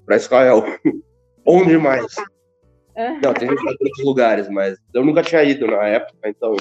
Para 0.05 0.15
Israel. 0.15 0.63
onde 1.45 1.77
mais? 1.77 2.15
Não, 3.23 3.33
tem 3.33 3.49
gente 3.49 3.61
de 3.61 3.69
outros 3.69 4.05
lugares, 4.05 4.49
mas 4.49 4.77
eu 4.93 5.03
nunca 5.03 5.23
tinha 5.23 5.43
ido 5.43 5.65
na 5.67 5.87
época, 5.87 6.17
então. 6.25 6.55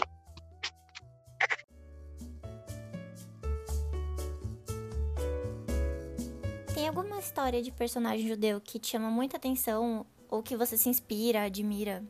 História 7.30 7.62
de 7.62 7.70
personagem 7.70 8.26
judeu 8.26 8.60
que 8.60 8.80
te 8.80 8.88
chama 8.88 9.08
muita 9.08 9.36
atenção 9.36 10.04
ou 10.28 10.42
que 10.42 10.56
você 10.56 10.76
se 10.76 10.88
inspira, 10.88 11.42
admira? 11.42 12.02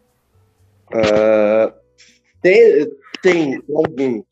Uh, 0.89 1.71
tem, 2.41 2.91
tem 3.23 3.63
alguns. 3.77 4.25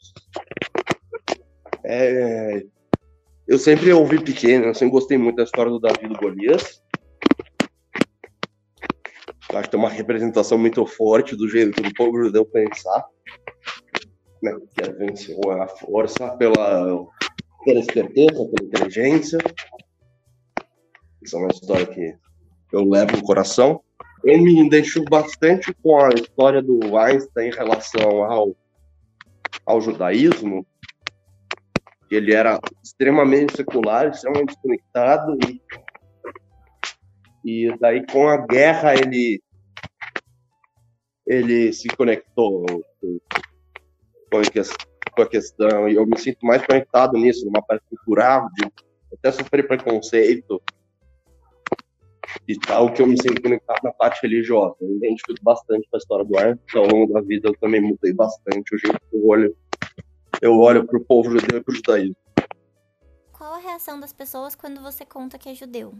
É, 1.85 2.65
eu 3.47 3.59
sempre 3.59 3.93
ouvi 3.93 4.19
pequeno, 4.19 4.65
eu 4.65 4.75
sempre 4.75 4.93
gostei 4.93 5.19
muito 5.19 5.37
da 5.37 5.43
história 5.43 5.71
do 5.71 5.79
Davi 5.79 6.09
do 6.09 6.19
Golias. 6.19 6.83
Eu 9.51 9.59
acho 9.59 9.65
que 9.65 9.71
tem 9.71 9.81
uma 9.81 9.91
representação 9.91 10.57
muito 10.57 10.87
forte 10.87 11.37
do 11.37 11.49
jeito 11.51 11.83
do 11.83 11.93
povo 11.93 12.25
judeu 12.25 12.47
pensar. 12.47 13.05
Né? 14.43 14.57
Que 14.75 14.91
venceu 14.93 15.39
a 15.51 15.69
força 15.69 16.31
pela, 16.37 17.07
pela 17.65 17.81
esperteza, 17.81 18.33
pela 18.33 18.69
inteligência. 18.69 19.39
É 21.33 21.39
uma 21.39 21.49
história 21.49 21.87
que 21.87 22.17
eu 22.73 22.85
levo 22.85 23.17
no 23.17 23.23
coração. 23.23 23.81
Eu 24.25 24.43
me 24.43 24.67
identifico 24.67 25.09
bastante 25.09 25.73
com 25.83 25.99
a 25.99 26.09
história 26.11 26.61
do 26.61 26.97
Einstein 26.97 27.49
em 27.49 27.55
relação 27.55 28.25
ao, 28.25 28.57
ao 29.65 29.81
judaísmo. 29.81 30.67
Ele 32.11 32.35
era 32.35 32.59
extremamente 32.83 33.57
secular, 33.57 34.09
extremamente 34.09 34.55
desconectado 34.55 35.39
e 35.47 35.61
e 37.45 37.75
daí 37.79 38.05
com 38.07 38.29
a 38.29 38.37
guerra 38.37 38.95
ele 38.95 39.43
ele 41.27 41.73
se 41.73 41.89
conectou 41.89 42.67
com, 44.31 44.41
a 45.23 45.27
questão 45.27 45.89
e 45.89 45.95
eu 45.95 46.07
me 46.07 46.19
sinto 46.19 46.45
mais 46.45 46.65
conectado 46.65 47.19
nisso, 47.19 47.45
numa 47.45 47.63
parte 47.63 47.85
cultural, 47.91 48.49
de 48.55 48.71
até 49.13 49.33
sofrer 49.33 49.67
preconceito 49.67 50.63
e 52.47 52.59
tal, 52.59 52.93
que 52.93 53.03
eu 53.03 53.07
me 53.07 53.21
sinto 53.21 53.41
conectado 53.41 53.81
na 53.83 53.93
parte 53.93 54.21
religiosa. 54.23 54.75
Eu 54.81 54.89
me 54.89 54.97
identifico 54.97 55.39
bastante 55.43 55.89
com 55.91 55.97
a 55.97 55.99
história 55.99 56.25
do 56.25 56.39
ar, 56.39 56.59
ao 56.75 56.87
longo 56.87 57.13
da 57.13 57.21
vida 57.21 57.49
eu 57.49 57.57
também 57.59 57.81
mudei 57.81 58.13
bastante 58.13 58.75
o 58.75 58.79
jeito 58.79 59.01
que 59.11 59.17
eu 59.17 59.27
olho, 59.27 59.57
eu 60.41 60.59
olho 60.59 60.87
para 60.87 60.99
o 60.99 61.05
povo 61.05 61.31
judeu 61.31 61.59
e 61.59 61.63
para 61.63 61.73
o 61.73 61.75
judaísmo. 61.75 62.17
Qual 63.33 63.55
a 63.55 63.59
reação 63.59 64.01
das 64.01 64.13
pessoas 64.13 64.55
quando 64.55 64.81
você 64.81 65.05
conta 65.05 65.39
que 65.39 65.49
é 65.49 65.55
judeu? 65.55 65.95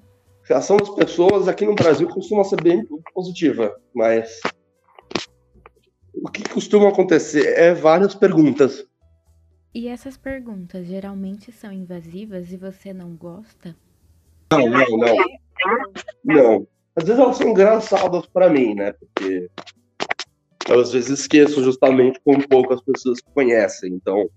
A 0.45 0.49
reação 0.49 0.77
das 0.77 0.91
pessoas 0.91 1.47
aqui 1.49 1.65
no 1.65 1.75
Brasil 1.75 2.09
costuma 2.09 2.45
ser 2.45 2.61
bem 2.63 2.85
positiva, 3.13 3.79
mas 3.95 4.41
o 6.15 6.29
que 6.31 6.49
costuma 6.49 6.89
acontecer 6.89 7.47
é 7.57 7.73
várias 7.75 8.15
perguntas. 8.15 8.85
E 9.75 9.87
essas 9.87 10.17
perguntas 10.17 10.87
geralmente 10.87 11.53
são 11.53 11.71
invasivas 11.71 12.51
e 12.51 12.57
você 12.57 12.93
não 12.93 13.15
gosta? 13.15 13.77
Não, 14.51 14.69
não, 14.69 14.97
não. 14.97 15.17
Não. 16.25 16.67
Às 16.97 17.05
vezes 17.05 17.21
elas 17.21 17.37
são 17.37 17.49
engraçadas 17.49 18.27
para 18.27 18.51
mim, 18.51 18.75
né? 18.75 18.93
Porque 18.93 19.49
eu 20.69 20.81
às 20.81 20.93
vezes 20.93 21.21
esqueço 21.21 21.63
justamente 21.63 22.21
como 22.25 22.47
poucas 22.49 22.81
pessoas 22.83 23.21
conhecem. 23.35 23.93
Então, 23.95 24.29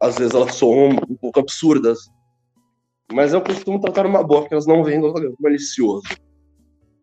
às 0.00 0.18
vezes 0.18 0.34
elas 0.34 0.54
são 0.54 0.88
um 0.88 1.16
pouco 1.16 1.40
absurdas. 1.40 1.98
Mas 3.12 3.32
eu 3.32 3.40
costumo 3.40 3.80
tratar 3.80 4.04
uma 4.06 4.22
boa, 4.22 4.42
porque 4.42 4.54
elas 4.54 4.66
não 4.66 4.84
vêm 4.84 5.00
do 5.00 5.36
malicioso. 5.40 6.06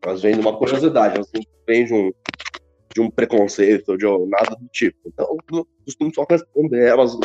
Elas 0.04 0.22
vêm 0.22 0.36
de 0.36 0.42
uma 0.42 0.56
curiosidade, 0.56 1.16
elas 1.16 1.32
não 1.34 1.42
vêm 1.68 1.86
de 1.86 1.94
um, 1.94 2.12
de 2.94 3.02
um 3.02 3.10
preconceito, 3.10 3.98
de 3.98 4.06
nada 4.28 4.56
do 4.56 4.68
tipo. 4.68 5.00
Então, 5.08 5.36
eu 5.52 5.68
costumo 5.84 6.14
só 6.14 6.26
responder 6.30 6.86
elas 6.86 7.18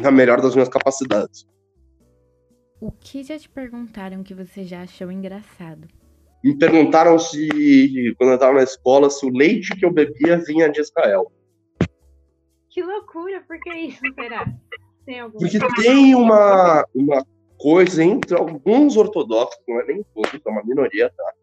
na 0.00 0.10
melhor 0.12 0.40
das 0.40 0.54
minhas 0.54 0.68
capacidades. 0.68 1.44
O 2.82 2.90
que 2.90 3.22
já 3.22 3.38
te 3.38 3.48
perguntaram 3.48 4.24
que 4.24 4.34
você 4.34 4.64
já 4.64 4.82
achou 4.82 5.08
engraçado? 5.12 5.86
Me 6.42 6.58
perguntaram 6.58 7.16
se, 7.16 7.48
quando 8.18 8.30
eu 8.30 8.34
estava 8.34 8.54
na 8.54 8.64
escola, 8.64 9.08
se 9.08 9.24
o 9.24 9.28
leite 9.28 9.76
que 9.76 9.86
eu 9.86 9.92
bebia 9.92 10.42
vinha 10.44 10.68
de 10.68 10.80
Israel. 10.80 11.30
Que 12.68 12.82
loucura, 12.82 13.40
por 13.46 13.60
que 13.60 13.72
isso, 13.72 14.00
será? 14.16 14.52
Tem 15.06 15.30
Porque 15.30 15.60
tem 15.80 16.16
uma, 16.16 16.84
uma 16.92 17.24
coisa 17.56 18.02
entre 18.02 18.36
alguns 18.36 18.96
ortodoxos, 18.96 19.62
não 19.68 19.80
é 19.80 19.86
nem 19.86 20.04
todos, 20.12 20.40
é 20.44 20.50
uma 20.50 20.64
minoria, 20.64 21.08
tá? 21.16 21.34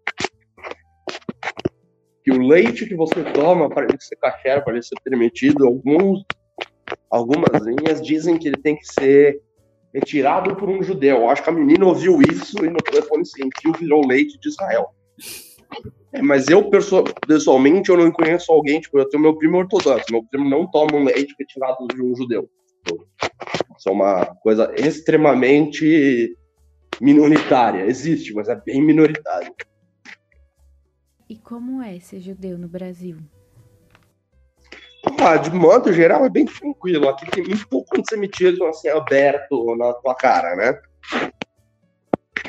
Que 2.22 2.32
o 2.32 2.42
leite 2.42 2.86
que 2.86 2.96
você 2.96 3.24
toma 3.32 3.70
para 3.70 3.86
ele 3.86 3.98
ser 4.02 4.18
caché, 4.18 4.60
para 4.60 4.74
ele 4.74 4.84
ser 4.84 5.00
permitido, 5.06 5.66
alguns, 5.66 6.22
algumas 7.10 7.66
linhas 7.66 8.02
dizem 8.02 8.38
que 8.38 8.50
ele 8.50 8.58
tem 8.58 8.76
que 8.76 8.86
ser 8.86 9.42
retirado 9.94 10.56
por 10.56 10.70
um 10.70 10.84
judeu. 10.84 11.30
Acho 11.30 11.44
que 11.44 11.50
a 11.50 11.54
menina 11.54 11.86
ouviu 11.86 12.20
isso 12.22 12.64
e 12.64 12.70
no 12.70 12.78
telefone 12.78 13.26
sentiu 13.26 13.74
virou 13.80 14.06
leite 14.06 14.40
de 14.40 14.50
Israel. 14.50 14.90
É, 16.12 16.22
mas 16.22 16.48
eu, 16.48 16.70
pessoalmente, 17.28 17.90
eu 17.90 17.98
não 17.98 18.12
conheço 18.12 18.52
alguém, 18.52 18.80
tipo, 18.80 18.98
eu 18.98 19.08
tenho 19.08 19.22
meu 19.22 19.38
primo 19.38 19.58
ortodoxo, 19.58 20.06
meu 20.12 20.24
primo 20.24 20.50
não 20.50 20.70
toma 20.70 20.96
um 20.96 21.04
leite 21.04 21.36
retirado 21.38 21.88
de 21.88 22.02
um 22.02 22.16
judeu. 22.16 22.50
Isso 23.78 23.88
é 23.88 23.92
uma 23.92 24.26
coisa 24.26 24.74
extremamente 24.76 26.36
minoritária. 27.00 27.86
Existe, 27.86 28.34
mas 28.34 28.50
é 28.50 28.56
bem 28.56 28.82
minoritária. 28.82 29.54
E 31.30 31.38
como 31.38 31.82
é 31.82 32.00
ser 32.00 32.20
judeu 32.20 32.58
no 32.58 32.68
Brasil? 32.68 33.18
De 35.44 35.52
modo 35.52 35.92
geral 35.92 36.26
é 36.26 36.30
bem 36.30 36.46
tranquilo. 36.46 37.10
Aqui 37.10 37.30
tem 37.30 37.44
muito 37.44 37.68
pouco 37.68 37.98
antissemitismo 37.98 38.66
assim, 38.68 38.88
aberto 38.90 39.76
na 39.76 39.94
tua 39.94 40.16
cara, 40.16 40.56
né? 40.56 40.80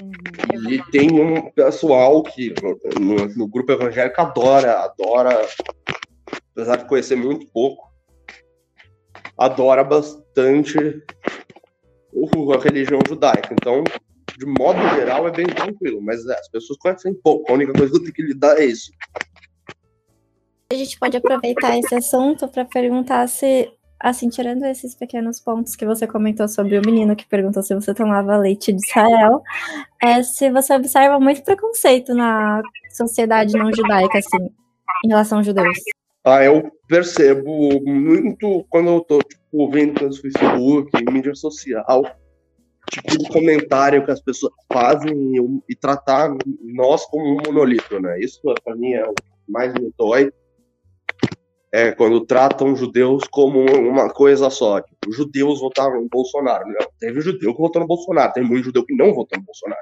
Uhum. 0.00 0.70
E 0.70 0.82
tem 0.90 1.20
um 1.20 1.50
pessoal 1.50 2.22
que 2.22 2.54
no, 2.98 3.26
no, 3.36 3.48
grupo 3.48 3.72
evangélico 3.72 4.20
adora, 4.20 4.84
adora, 4.84 5.46
apesar 6.52 6.76
de 6.76 6.84
conhecer 6.86 7.16
muito 7.16 7.46
pouco, 7.48 7.90
adora 9.36 9.82
bastante 9.82 10.78
a 12.54 12.58
religião 12.62 13.00
judaica. 13.06 13.52
Então, 13.52 13.82
de 14.38 14.46
modo 14.46 14.80
geral, 14.94 15.28
é 15.28 15.30
bem 15.30 15.46
tranquilo, 15.46 16.00
mas 16.00 16.26
é, 16.26 16.34
as 16.34 16.48
pessoas 16.48 16.78
conhecem 16.78 17.14
pouco. 17.14 17.50
A 17.50 17.54
única 17.54 17.72
coisa 17.72 17.90
que 17.90 17.98
eu 17.98 18.02
tenho 18.02 18.14
que 18.14 18.22
lidar 18.22 18.58
é 18.58 18.64
isso. 18.64 18.90
A 20.72 20.76
gente 20.76 20.96
pode 21.00 21.16
aproveitar 21.16 21.76
esse 21.76 21.92
assunto 21.96 22.46
para 22.46 22.64
perguntar 22.64 23.26
se, 23.28 23.68
assim, 23.98 24.28
tirando 24.28 24.64
esses 24.64 24.94
pequenos 24.94 25.40
pontos 25.40 25.74
que 25.74 25.84
você 25.84 26.06
comentou 26.06 26.46
sobre 26.46 26.78
o 26.78 26.82
menino 26.86 27.16
que 27.16 27.26
perguntou 27.26 27.60
se 27.60 27.74
você 27.74 27.92
tomava 27.92 28.36
leite 28.36 28.72
de 28.72 28.78
Israel, 28.86 29.42
é 30.00 30.22
se 30.22 30.48
você 30.48 30.74
observa 30.74 31.18
muito 31.18 31.42
preconceito 31.42 32.14
na 32.14 32.62
sociedade 32.92 33.58
não 33.58 33.72
judaica, 33.74 34.18
assim, 34.18 34.48
em 35.04 35.08
relação 35.08 35.38
aos 35.38 35.46
judeus. 35.46 35.76
Ah, 36.24 36.44
eu 36.44 36.70
percebo 36.86 37.80
muito 37.84 38.64
quando 38.68 38.90
eu 38.90 39.00
tô, 39.00 39.18
tipo, 39.18 39.70
vendo 39.70 40.06
no 40.06 40.14
Facebook, 40.14 40.90
em 40.96 41.12
mídia 41.12 41.34
social, 41.34 42.04
tipo 42.88 43.18
de 43.18 43.28
comentário 43.28 44.04
que 44.04 44.10
as 44.12 44.20
pessoas 44.20 44.52
fazem 44.72 45.36
e, 45.36 45.62
e 45.70 45.74
tratar 45.74 46.32
nós 46.62 47.04
como 47.06 47.24
um 47.24 47.38
monolito, 47.44 47.98
né? 47.98 48.20
Isso, 48.20 48.40
para 48.62 48.76
mim, 48.76 48.92
é 48.92 49.04
o 49.04 49.14
mais 49.48 49.74
me 49.74 49.92
dói. 49.98 50.30
É 51.72 51.92
quando 51.92 52.26
tratam 52.26 52.74
judeus 52.74 53.24
como 53.30 53.64
uma 53.64 54.10
coisa 54.10 54.50
só. 54.50 54.80
Tipo, 54.80 55.12
judeus 55.12 55.60
votaram 55.60 56.02
no 56.02 56.08
Bolsonaro. 56.08 56.66
Não, 56.66 56.88
teve 56.98 57.20
judeu 57.20 57.54
que 57.54 57.60
votou 57.60 57.80
no 57.80 57.86
Bolsonaro, 57.86 58.32
tem 58.32 58.42
muito 58.42 58.64
judeu 58.64 58.84
que 58.84 58.94
não 58.94 59.14
votou 59.14 59.38
no 59.38 59.44
Bolsonaro. 59.44 59.80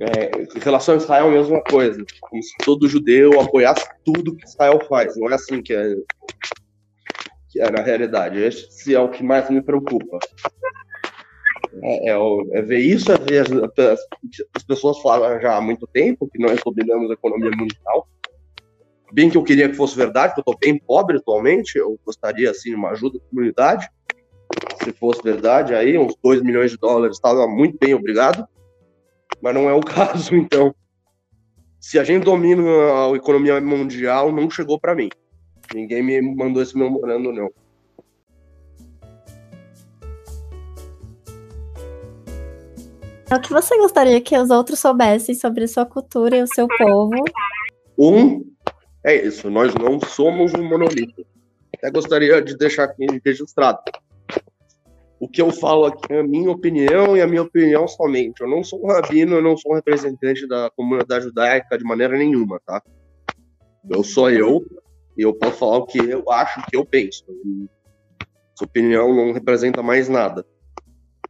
É, 0.00 0.30
em 0.56 0.60
relação 0.60 0.94
a 0.94 0.98
Israel, 0.98 1.26
a 1.26 1.30
mesma 1.32 1.60
coisa. 1.62 2.04
Como 2.20 2.42
se 2.42 2.56
todo 2.64 2.88
judeu 2.88 3.40
apoiasse 3.40 3.84
tudo 4.04 4.36
que 4.36 4.46
Israel 4.46 4.78
faz. 4.88 5.16
Não 5.16 5.28
é 5.28 5.34
assim 5.34 5.60
que 5.60 5.74
é, 5.74 5.94
que 7.48 7.60
é 7.60 7.70
na 7.70 7.82
realidade. 7.82 8.38
Esse 8.38 8.94
é 8.94 9.00
o 9.00 9.10
que 9.10 9.24
mais 9.24 9.50
me 9.50 9.60
preocupa. 9.60 10.18
É, 11.82 12.10
é, 12.10 12.58
é 12.58 12.62
ver 12.62 12.78
isso, 12.78 13.10
é 13.12 13.16
ver 13.18 13.40
as, 13.40 13.52
as, 13.52 14.00
as, 14.54 14.62
pessoas 14.62 15.00
falam 15.00 15.40
já 15.40 15.56
há 15.56 15.60
muito 15.60 15.86
tempo 15.88 16.28
que 16.28 16.38
nós 16.38 16.60
dominamos 16.64 17.10
a 17.10 17.14
economia 17.14 17.50
mundial. 17.50 18.08
Bem 19.12 19.30
que 19.30 19.36
eu 19.36 19.42
queria 19.42 19.68
que 19.68 19.76
fosse 19.76 19.96
verdade, 19.96 20.34
que 20.34 20.40
eu 20.40 20.42
estou 20.42 20.58
bem 20.58 20.78
pobre 20.78 21.16
atualmente, 21.16 21.78
eu 21.78 21.98
gostaria 22.04 22.50
assim 22.50 22.70
de 22.70 22.76
uma 22.76 22.90
ajuda 22.90 23.18
da 23.18 23.24
comunidade. 23.30 23.88
Se 24.82 24.92
fosse 24.92 25.22
verdade, 25.22 25.74
aí 25.74 25.96
uns 25.98 26.14
2 26.22 26.42
milhões 26.42 26.70
de 26.70 26.76
dólares 26.76 27.16
estava 27.16 27.46
muito 27.46 27.78
bem, 27.78 27.94
obrigado 27.94 28.46
mas 29.40 29.54
não 29.54 29.68
é 29.68 29.74
o 29.74 29.80
caso, 29.82 30.34
então. 30.34 30.74
Se 31.80 31.98
a 31.98 32.04
gente 32.04 32.24
domina 32.24 32.62
a 32.62 33.16
economia 33.16 33.60
mundial, 33.60 34.32
não 34.32 34.50
chegou 34.50 34.78
para 34.80 34.94
mim. 34.94 35.08
Ninguém 35.74 36.02
me 36.02 36.20
mandou 36.34 36.62
esse 36.62 36.76
memorando, 36.76 37.32
não. 37.32 37.50
O 43.30 43.40
que 43.40 43.52
você 43.52 43.76
gostaria 43.76 44.20
que 44.22 44.36
os 44.36 44.48
outros 44.48 44.78
soubessem 44.78 45.34
sobre 45.34 45.68
sua 45.68 45.84
cultura 45.84 46.38
e 46.38 46.42
o 46.42 46.46
seu 46.46 46.66
povo? 46.66 47.22
Um, 47.98 48.42
é 49.08 49.26
isso, 49.26 49.50
nós 49.50 49.74
não 49.74 50.00
somos 50.00 50.54
um 50.54 50.62
monolito. 50.62 51.26
Até 51.76 51.90
gostaria 51.90 52.42
de 52.42 52.56
deixar 52.56 52.84
aqui 52.84 53.06
registrado 53.24 53.80
o 55.20 55.28
que 55.28 55.42
eu 55.42 55.50
falo 55.50 55.86
aqui 55.86 56.12
é 56.12 56.20
a 56.20 56.22
minha 56.22 56.50
opinião 56.50 57.16
e 57.16 57.20
a 57.20 57.26
minha 57.26 57.42
opinião 57.42 57.88
somente. 57.88 58.40
Eu 58.40 58.48
não 58.48 58.62
sou 58.62 58.84
um 58.84 58.88
rabino, 58.88 59.36
eu 59.36 59.42
não 59.42 59.56
sou 59.56 59.72
um 59.72 59.74
representante 59.74 60.46
da 60.46 60.70
comunidade 60.70 61.24
judaica 61.24 61.76
de 61.76 61.84
maneira 61.84 62.16
nenhuma, 62.16 62.60
tá? 62.64 62.80
Eu 63.88 64.04
sou 64.04 64.30
eu 64.30 64.64
e 65.16 65.22
eu 65.22 65.34
posso 65.34 65.58
falar 65.58 65.78
o 65.78 65.86
que 65.86 65.98
eu 65.98 66.30
acho, 66.30 66.60
o 66.60 66.62
que 66.64 66.76
eu 66.76 66.84
penso. 66.84 67.24
Essa 68.54 68.64
opinião 68.64 69.14
não 69.14 69.32
representa 69.32 69.82
mais 69.82 70.08
nada. 70.08 70.46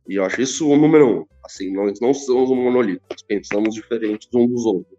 E 0.06 0.16
eu 0.16 0.24
acho 0.24 0.40
isso 0.42 0.68
o 0.68 0.76
número 0.76 1.20
um. 1.20 1.26
Assim, 1.44 1.72
nós 1.72 1.98
não 2.00 2.12
somos 2.12 2.50
um 2.50 2.56
monolito, 2.56 3.02
pensamos 3.26 3.74
diferentes 3.74 4.28
uns 4.34 4.50
dos 4.50 4.66
outros. 4.66 4.98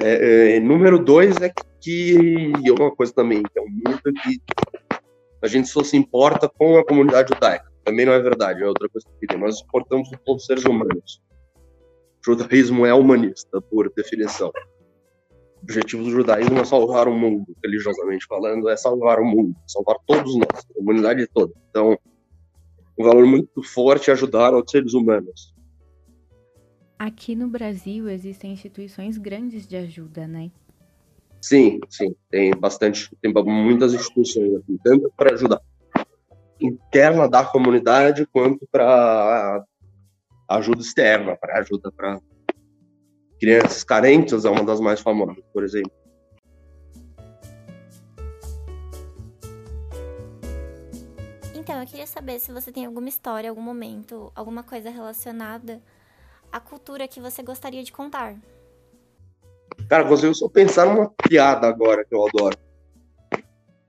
É, 0.00 0.56
é, 0.56 0.60
número 0.60 1.02
dois 1.02 1.36
é 1.38 1.48
que, 1.48 1.62
e 1.86 2.70
uma 2.70 2.94
coisa 2.94 3.12
também 3.12 3.42
que 3.42 3.58
é 3.58 3.62
um 3.62 3.70
mito, 3.70 4.08
é 4.08 4.12
que 4.12 4.40
a 5.42 5.46
gente 5.46 5.68
só 5.68 5.82
se 5.84 5.96
importa 5.96 6.48
com 6.48 6.76
a 6.78 6.84
comunidade 6.84 7.32
judaica 7.32 7.68
também 7.88 8.04
não 8.04 8.12
é 8.12 8.20
verdade, 8.20 8.62
é 8.62 8.66
outra 8.66 8.88
coisa 8.88 9.06
que 9.18 9.34
eu 9.34 9.38
Nós 9.38 9.56
exportamos 9.56 10.10
todos 10.24 10.42
os 10.42 10.46
seres 10.46 10.64
humanos. 10.64 11.22
O 12.20 12.34
judaísmo 12.34 12.84
é 12.84 12.92
humanista, 12.92 13.60
por 13.62 13.90
definição. 13.94 14.48
O 15.28 15.62
objetivo 15.62 16.04
do 16.04 16.10
judaísmo 16.10 16.58
é 16.58 16.64
salvar 16.64 17.08
o 17.08 17.14
mundo, 17.14 17.56
religiosamente 17.64 18.26
falando, 18.26 18.68
é 18.68 18.76
salvar 18.76 19.18
o 19.18 19.24
mundo, 19.24 19.56
salvar 19.66 19.96
todos 20.06 20.36
nós, 20.36 20.66
a 20.76 20.80
humanidade 20.80 21.26
toda. 21.28 21.52
Então, 21.70 21.98
um 22.98 23.04
valor 23.04 23.26
muito 23.26 23.62
forte 23.62 24.10
é 24.10 24.12
ajudar 24.12 24.54
os 24.54 24.70
seres 24.70 24.92
humanos. 24.92 25.54
Aqui 26.98 27.34
no 27.34 27.48
Brasil 27.48 28.08
existem 28.08 28.52
instituições 28.52 29.16
grandes 29.16 29.66
de 29.66 29.76
ajuda, 29.76 30.26
né? 30.26 30.50
Sim, 31.40 31.80
sim, 31.88 32.14
tem 32.30 32.50
bastante, 32.50 33.08
tem 33.22 33.32
muitas 33.32 33.94
instituições 33.94 34.56
aqui, 34.56 34.78
tanto 34.82 35.12
para 35.16 35.34
ajudar 35.34 35.60
interna 36.60 37.28
da 37.28 37.44
comunidade 37.44 38.26
quanto 38.26 38.66
para 38.70 39.64
ajuda 40.48 40.80
externa, 40.80 41.36
para 41.36 41.60
ajuda 41.60 41.92
para 41.92 42.20
crianças 43.38 43.84
carentes, 43.84 44.44
é 44.44 44.50
uma 44.50 44.64
das 44.64 44.80
mais 44.80 45.00
famosas, 45.00 45.44
por 45.52 45.62
exemplo. 45.62 45.92
Então, 51.54 51.80
eu 51.80 51.86
queria 51.86 52.06
saber 52.06 52.40
se 52.40 52.50
você 52.50 52.72
tem 52.72 52.86
alguma 52.86 53.08
história, 53.08 53.50
algum 53.50 53.62
momento, 53.62 54.32
alguma 54.34 54.62
coisa 54.62 54.90
relacionada 54.90 55.80
à 56.50 56.58
cultura 56.58 57.06
que 57.06 57.20
você 57.20 57.42
gostaria 57.42 57.84
de 57.84 57.92
contar. 57.92 58.36
Cara, 59.88 60.06
consigo 60.06 60.34
só 60.34 60.48
pensar 60.48 60.86
numa 60.86 61.10
piada 61.26 61.66
agora 61.66 62.04
que 62.04 62.14
eu 62.14 62.26
adoro. 62.26 62.58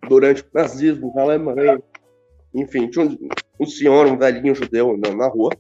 Durante 0.08 0.42
o 0.42 0.48
nazismo 0.54 1.14
na 1.14 1.24
Alemanha, 1.24 1.82
enfim, 2.54 2.90
tinha 2.90 3.06
um, 3.06 3.18
um 3.60 3.66
senhor, 3.66 4.08
um 4.08 4.18
velhinho 4.18 4.56
judeu 4.56 4.98
na, 4.98 5.14
na 5.14 5.28
rua, 5.28 5.58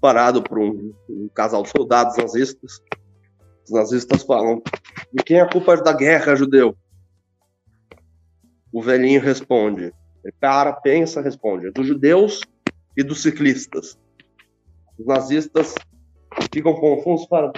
parado 0.00 0.42
por 0.42 0.58
um, 0.58 0.92
um, 1.08 1.28
casal 1.34 1.62
de 1.62 1.70
soldados 1.70 2.16
nazistas. 2.16 2.80
Os 3.64 3.72
nazistas 3.72 4.22
falam: 4.22 4.62
de 5.12 5.22
quem 5.22 5.36
é 5.36 5.42
a 5.42 5.50
culpa 5.50 5.76
da 5.76 5.92
guerra, 5.92 6.34
judeu? 6.34 6.76
O 8.72 8.82
velhinho 8.82 9.20
responde: 9.20 9.92
ele 10.24 10.34
para, 10.40 10.72
pensa, 10.72 11.20
responde: 11.20 11.70
dos 11.72 11.86
judeus 11.86 12.40
e 12.96 13.02
dos 13.02 13.22
ciclistas. 13.22 13.98
Os 14.98 15.06
nazistas 15.06 15.74
ficam 16.52 16.74
confusos 16.74 17.26
para. 17.26 17.52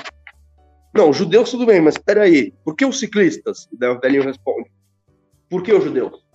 Não, 0.99 1.13
judeus 1.13 1.53
tudo 1.53 1.65
bem, 1.65 1.81
mas 1.81 1.95
espera 1.95 2.25
aí, 2.25 2.53
por 2.65 2.75
que 2.75 2.85
os 2.85 2.99
ciclistas? 2.99 3.69
Daí 3.73 3.89
o 3.89 4.01
velhinho 4.01 4.25
responde: 4.25 4.69
por 5.49 5.63
que 5.63 5.73
os 5.73 5.85
judeus? 5.85 6.27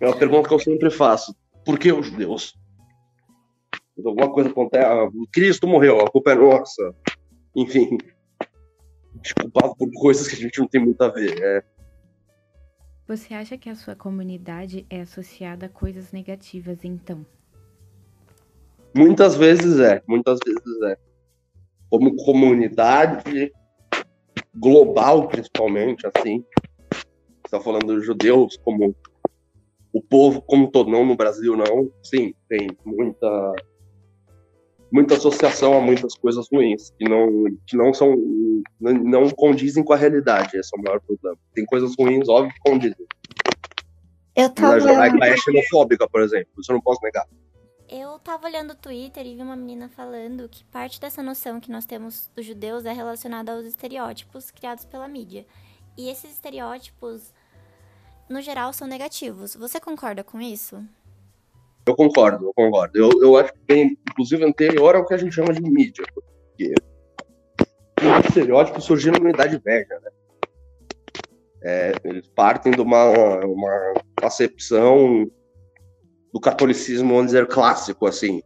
É 0.00 0.06
uma 0.06 0.16
pergunta 0.16 0.48
que 0.48 0.54
eu 0.54 0.58
sempre 0.58 0.90
faço. 0.90 1.36
Por 1.62 1.78
que 1.78 1.92
os 1.92 2.06
judeus? 2.06 2.58
Alguma 4.02 4.32
coisa 4.32 4.48
acontece. 4.48 4.86
Ah, 4.86 5.10
Cristo 5.30 5.66
morreu, 5.66 6.00
a 6.00 6.10
culpa 6.10 6.32
é 6.32 6.34
nossa. 6.34 6.94
Enfim. 7.54 7.98
Desculpado 9.16 9.76
por 9.76 9.90
coisas 9.92 10.26
que 10.26 10.36
a 10.36 10.38
gente 10.38 10.58
não 10.58 10.66
tem 10.66 10.80
muito 10.82 11.02
a 11.02 11.08
ver. 11.08 11.38
É. 11.42 11.62
Você 13.06 13.34
acha 13.34 13.58
que 13.58 13.68
a 13.68 13.74
sua 13.74 13.94
comunidade 13.94 14.86
é 14.88 15.02
associada 15.02 15.66
a 15.66 15.68
coisas 15.68 16.12
negativas, 16.12 16.82
então? 16.82 17.26
Muitas 18.96 19.36
vezes 19.36 19.78
é, 19.80 20.02
muitas 20.08 20.38
vezes 20.42 20.82
é. 20.82 20.96
Como 21.94 22.16
comunidade 22.16 23.52
global, 24.52 25.28
principalmente, 25.28 26.04
assim. 26.08 26.44
Você 26.92 27.04
está 27.44 27.60
falando 27.60 27.86
dos 27.86 28.04
judeus 28.04 28.56
como 28.64 28.96
o 29.92 30.02
povo 30.02 30.42
como 30.42 30.72
todo, 30.72 30.90
não 30.90 31.06
no 31.06 31.14
Brasil 31.14 31.56
não, 31.56 31.88
sim, 32.02 32.34
tem 32.48 32.68
muita 32.84 33.54
muita 34.90 35.14
associação 35.14 35.78
a 35.78 35.80
muitas 35.80 36.16
coisas 36.16 36.48
ruins 36.52 36.90
que 36.98 37.08
não 37.08 37.44
que 37.64 37.76
não 37.76 37.94
são 37.94 38.16
não 38.80 39.30
condizem 39.30 39.84
com 39.84 39.92
a 39.92 39.96
realidade, 39.96 40.56
esse 40.56 40.76
é 40.76 40.80
o 40.80 40.82
maior 40.82 41.00
problema. 41.00 41.38
Tem 41.54 41.64
coisas 41.64 41.94
ruins, 41.96 42.28
óbvio, 42.28 42.52
que 42.54 42.70
condizem. 42.72 43.06
Eu 44.34 44.50
tava... 44.50 44.74
A 45.00 45.28
é 45.28 45.36
xenofóbica, 45.36 46.08
por 46.08 46.22
exemplo, 46.22 46.48
isso 46.58 46.72
eu 46.72 46.74
não 46.74 46.82
posso 46.82 47.00
negar. 47.04 47.24
Eu 47.88 48.18
tava 48.18 48.46
olhando 48.46 48.72
o 48.72 48.76
Twitter 48.76 49.26
e 49.26 49.34
vi 49.34 49.42
uma 49.42 49.56
menina 49.56 49.88
falando 49.88 50.48
que 50.48 50.64
parte 50.64 51.00
dessa 51.00 51.22
noção 51.22 51.60
que 51.60 51.70
nós 51.70 51.84
temos 51.84 52.30
dos 52.34 52.44
judeus 52.44 52.84
é 52.84 52.92
relacionada 52.92 53.52
aos 53.52 53.66
estereótipos 53.66 54.50
criados 54.50 54.84
pela 54.84 55.06
mídia. 55.06 55.46
E 55.96 56.08
esses 56.08 56.32
estereótipos 56.32 57.32
no 58.28 58.40
geral, 58.40 58.72
são 58.72 58.86
negativos. 58.86 59.54
Você 59.56 59.80
concorda 59.80 60.24
com 60.24 60.40
isso? 60.40 60.82
Eu 61.86 61.94
concordo, 61.94 62.46
eu 62.46 62.54
concordo. 62.54 62.98
Eu, 62.98 63.10
eu 63.22 63.36
acho 63.36 63.52
que 63.52 63.58
tem, 63.60 63.98
inclusive, 64.10 64.44
anterior 64.44 64.96
ao 64.96 65.06
que 65.06 65.14
a 65.14 65.18
gente 65.18 65.34
chama 65.34 65.52
de 65.52 65.60
mídia, 65.60 66.04
porque 66.14 66.72
os 67.98 68.26
estereótipos 68.26 68.84
surgiram 68.84 69.22
na 69.22 69.30
Idade 69.30 69.60
Média, 69.64 70.00
né? 70.00 70.10
É, 71.66 71.94
eles 72.04 72.28
partem 72.28 72.72
de 72.72 72.80
uma, 72.80 73.38
uma 73.44 73.94
concepção 74.20 75.30
do 76.34 76.40
catolicismo, 76.40 77.10
vamos 77.10 77.26
dizer, 77.26 77.46
clássico, 77.46 78.08
assim. 78.08 78.42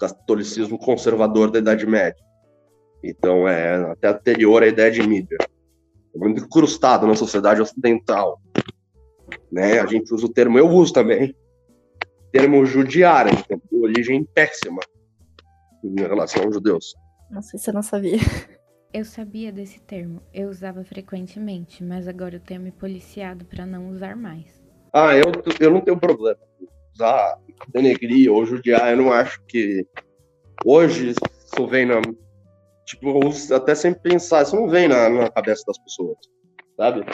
catolicismo 0.00 0.76
conservador 0.76 1.48
da 1.48 1.60
Idade 1.60 1.86
Média. 1.86 2.20
Então 3.02 3.46
é 3.46 3.92
até 3.92 4.08
anterior 4.08 4.60
à 4.60 4.66
ideia 4.66 4.90
de 4.90 5.00
mídia. 5.06 5.38
É 6.12 6.18
muito 6.18 6.42
incrustado 6.42 7.06
na 7.06 7.14
sociedade 7.14 7.62
ocidental. 7.62 8.40
Né? 9.52 9.78
A 9.78 9.86
gente 9.86 10.12
usa 10.12 10.26
o 10.26 10.28
termo, 10.28 10.58
eu 10.58 10.68
uso 10.68 10.92
também, 10.92 11.32
termo 12.32 12.66
judiar, 12.66 13.26
tem 13.46 13.60
origem 13.80 14.24
péssima 14.34 14.80
em 15.84 15.94
relação 16.00 16.42
aos 16.42 16.54
judeus. 16.54 16.92
Não 17.30 17.40
sei 17.40 17.60
se 17.60 17.70
eu 17.70 17.74
não 17.74 17.82
sabia. 17.82 18.18
Eu 18.92 19.04
sabia 19.04 19.50
desse 19.50 19.80
termo, 19.80 20.22
eu 20.32 20.48
usava 20.48 20.84
frequentemente, 20.84 21.82
mas 21.82 22.06
agora 22.06 22.36
eu 22.36 22.40
tenho 22.40 22.60
me 22.60 22.70
policiado 22.70 23.44
para 23.44 23.66
não 23.66 23.90
usar 23.90 24.14
mais. 24.14 24.62
Ah, 24.92 25.16
eu, 25.16 25.24
eu 25.58 25.70
não 25.72 25.80
tenho 25.80 25.98
problema. 25.98 26.38
Usar 26.94 27.38
denegrir 27.68 28.30
ou 28.30 28.46
judiar, 28.46 28.90
eu 28.90 28.96
não 28.96 29.12
acho 29.12 29.42
que. 29.46 29.86
Hoje, 30.64 31.10
isso 31.10 31.66
vem 31.66 31.86
na. 31.86 32.00
Tipo, 32.86 33.20
até 33.54 33.74
sem 33.74 33.94
pensar, 33.94 34.42
isso 34.42 34.54
não 34.54 34.68
vem 34.68 34.88
na, 34.88 35.08
na 35.08 35.30
cabeça 35.30 35.64
das 35.66 35.78
pessoas, 35.78 36.18
sabe? 36.76 37.04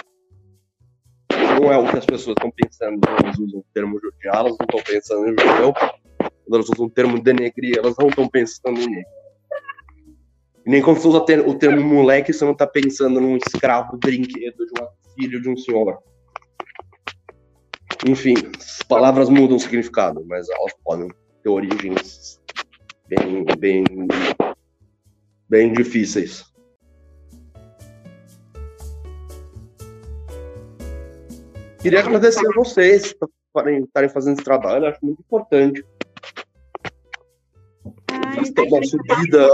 Não 1.60 1.72
é 1.72 1.78
o 1.78 1.88
que 1.88 1.98
as 1.98 2.06
pessoas 2.06 2.36
estão 2.36 2.50
pensando 2.50 3.00
quando 3.00 3.24
elas 3.24 3.38
usam 3.38 3.60
o 3.60 3.64
termo 3.72 4.00
judiar, 4.00 4.36
elas 4.36 4.56
não 4.58 4.66
estão 4.66 4.82
pensando 4.82 5.26
em 5.28 5.30
judeu. 5.30 5.72
Quando 5.72 6.54
elas 6.54 6.68
usam 6.68 6.86
o 6.86 6.90
termo 6.90 7.22
denegrir, 7.22 7.78
elas 7.78 7.94
não 7.98 8.08
estão 8.08 8.28
pensando 8.28 8.80
em. 8.80 9.04
Nem 10.66 10.82
quando 10.82 10.98
você 10.98 11.08
usa 11.08 11.18
o 11.46 11.54
termo 11.54 11.82
moleque, 11.82 12.32
você 12.32 12.44
não 12.44 12.52
está 12.52 12.66
pensando 12.66 13.20
num 13.20 13.36
escravo 13.36 13.96
brinquedo 13.96 14.66
de 14.66 14.82
um 14.82 14.86
filho 15.14 15.40
de 15.40 15.48
um 15.48 15.56
senhor. 15.56 16.02
Enfim, 18.06 18.34
as 18.58 18.82
palavras 18.82 19.28
mudam 19.28 19.56
o 19.56 19.60
significado, 19.60 20.24
mas 20.26 20.48
elas 20.48 20.72
podem 20.82 21.08
ter 21.42 21.48
origens 21.50 22.40
bem, 23.06 23.44
bem, 23.58 23.84
bem 25.48 25.72
difíceis. 25.72 26.50
Queria 31.82 32.00
agradecer 32.00 32.46
a 32.46 32.54
vocês 32.54 33.14
por 33.14 33.68
estarem 33.68 34.08
fazendo 34.08 34.34
esse 34.34 34.44
trabalho, 34.44 34.86
acho 34.86 34.98
muito 35.02 35.20
importante. 35.20 35.84
Tem 38.54 38.68
uma 38.68 38.84
subida, 38.84 39.48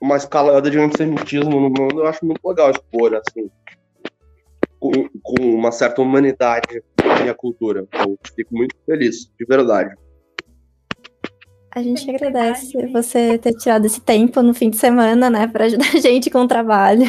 uma 0.00 0.16
escalada 0.16 0.70
de 0.70 0.78
antissemitismo 0.78 1.60
no 1.60 1.70
mundo, 1.70 2.00
eu 2.00 2.06
acho 2.06 2.24
muito 2.24 2.46
legal 2.46 2.70
expor, 2.70 3.14
assim, 3.14 3.50
com, 4.78 4.90
com 5.22 5.42
uma 5.42 5.72
certa 5.72 6.02
humanidade 6.02 6.82
minha 7.26 7.34
cultura. 7.34 7.86
Eu 7.92 8.18
fico 8.34 8.54
muito 8.54 8.74
feliz, 8.86 9.30
de 9.38 9.44
verdade. 9.44 9.94
A 11.74 11.82
gente 11.82 12.08
agradece 12.08 12.72
você 12.90 13.36
ter 13.36 13.52
tirado 13.52 13.84
esse 13.84 14.00
tempo 14.00 14.40
no 14.40 14.54
fim 14.54 14.70
de 14.70 14.78
semana, 14.78 15.28
né, 15.28 15.46
para 15.46 15.66
ajudar 15.66 15.88
a 15.94 16.00
gente 16.00 16.30
com 16.30 16.38
o 16.38 16.48
trabalho. 16.48 17.04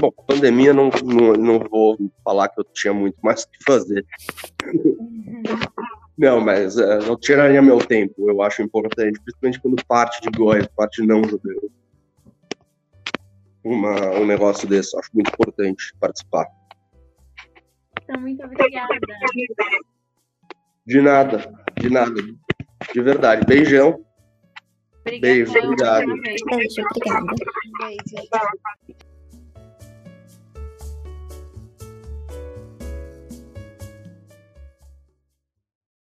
Bom, 0.00 0.12
pandemia 0.26 0.72
não, 0.72 0.90
não, 1.04 1.32
não 1.32 1.58
vou 1.68 1.98
falar 2.24 2.48
que 2.48 2.60
eu 2.60 2.64
tinha 2.72 2.94
muito 2.94 3.18
mais 3.20 3.42
o 3.42 3.50
que 3.50 3.64
fazer. 3.64 4.06
não, 6.16 6.40
mas 6.40 6.78
é, 6.78 7.00
não 7.00 7.18
tiraria 7.18 7.60
meu 7.60 7.78
tempo, 7.78 8.30
eu 8.30 8.40
acho 8.40 8.62
importante, 8.62 9.20
principalmente 9.20 9.60
quando 9.60 9.84
parte 9.86 10.22
de 10.22 10.30
Goiás, 10.38 10.68
parte 10.68 11.04
não 11.04 11.24
judeu. 11.24 11.70
Uma, 13.62 14.12
um 14.12 14.24
negócio 14.24 14.66
desse, 14.68 14.96
acho 14.96 15.10
muito 15.12 15.28
importante 15.28 15.92
participar. 16.00 16.46
Então, 18.08 18.22
muito 18.22 18.42
obrigada. 18.42 18.88
De 20.86 21.02
nada, 21.02 21.54
de 21.78 21.90
nada. 21.90 22.22
De 22.94 23.02
verdade. 23.02 23.44
Beijão. 23.46 24.02
Obrigada. 25.00 25.20
Beijo, 25.20 25.58
obrigado. 25.58 26.06
Beijo, 26.22 26.84
obrigada. 26.90 27.26
Beijo. 27.80 29.07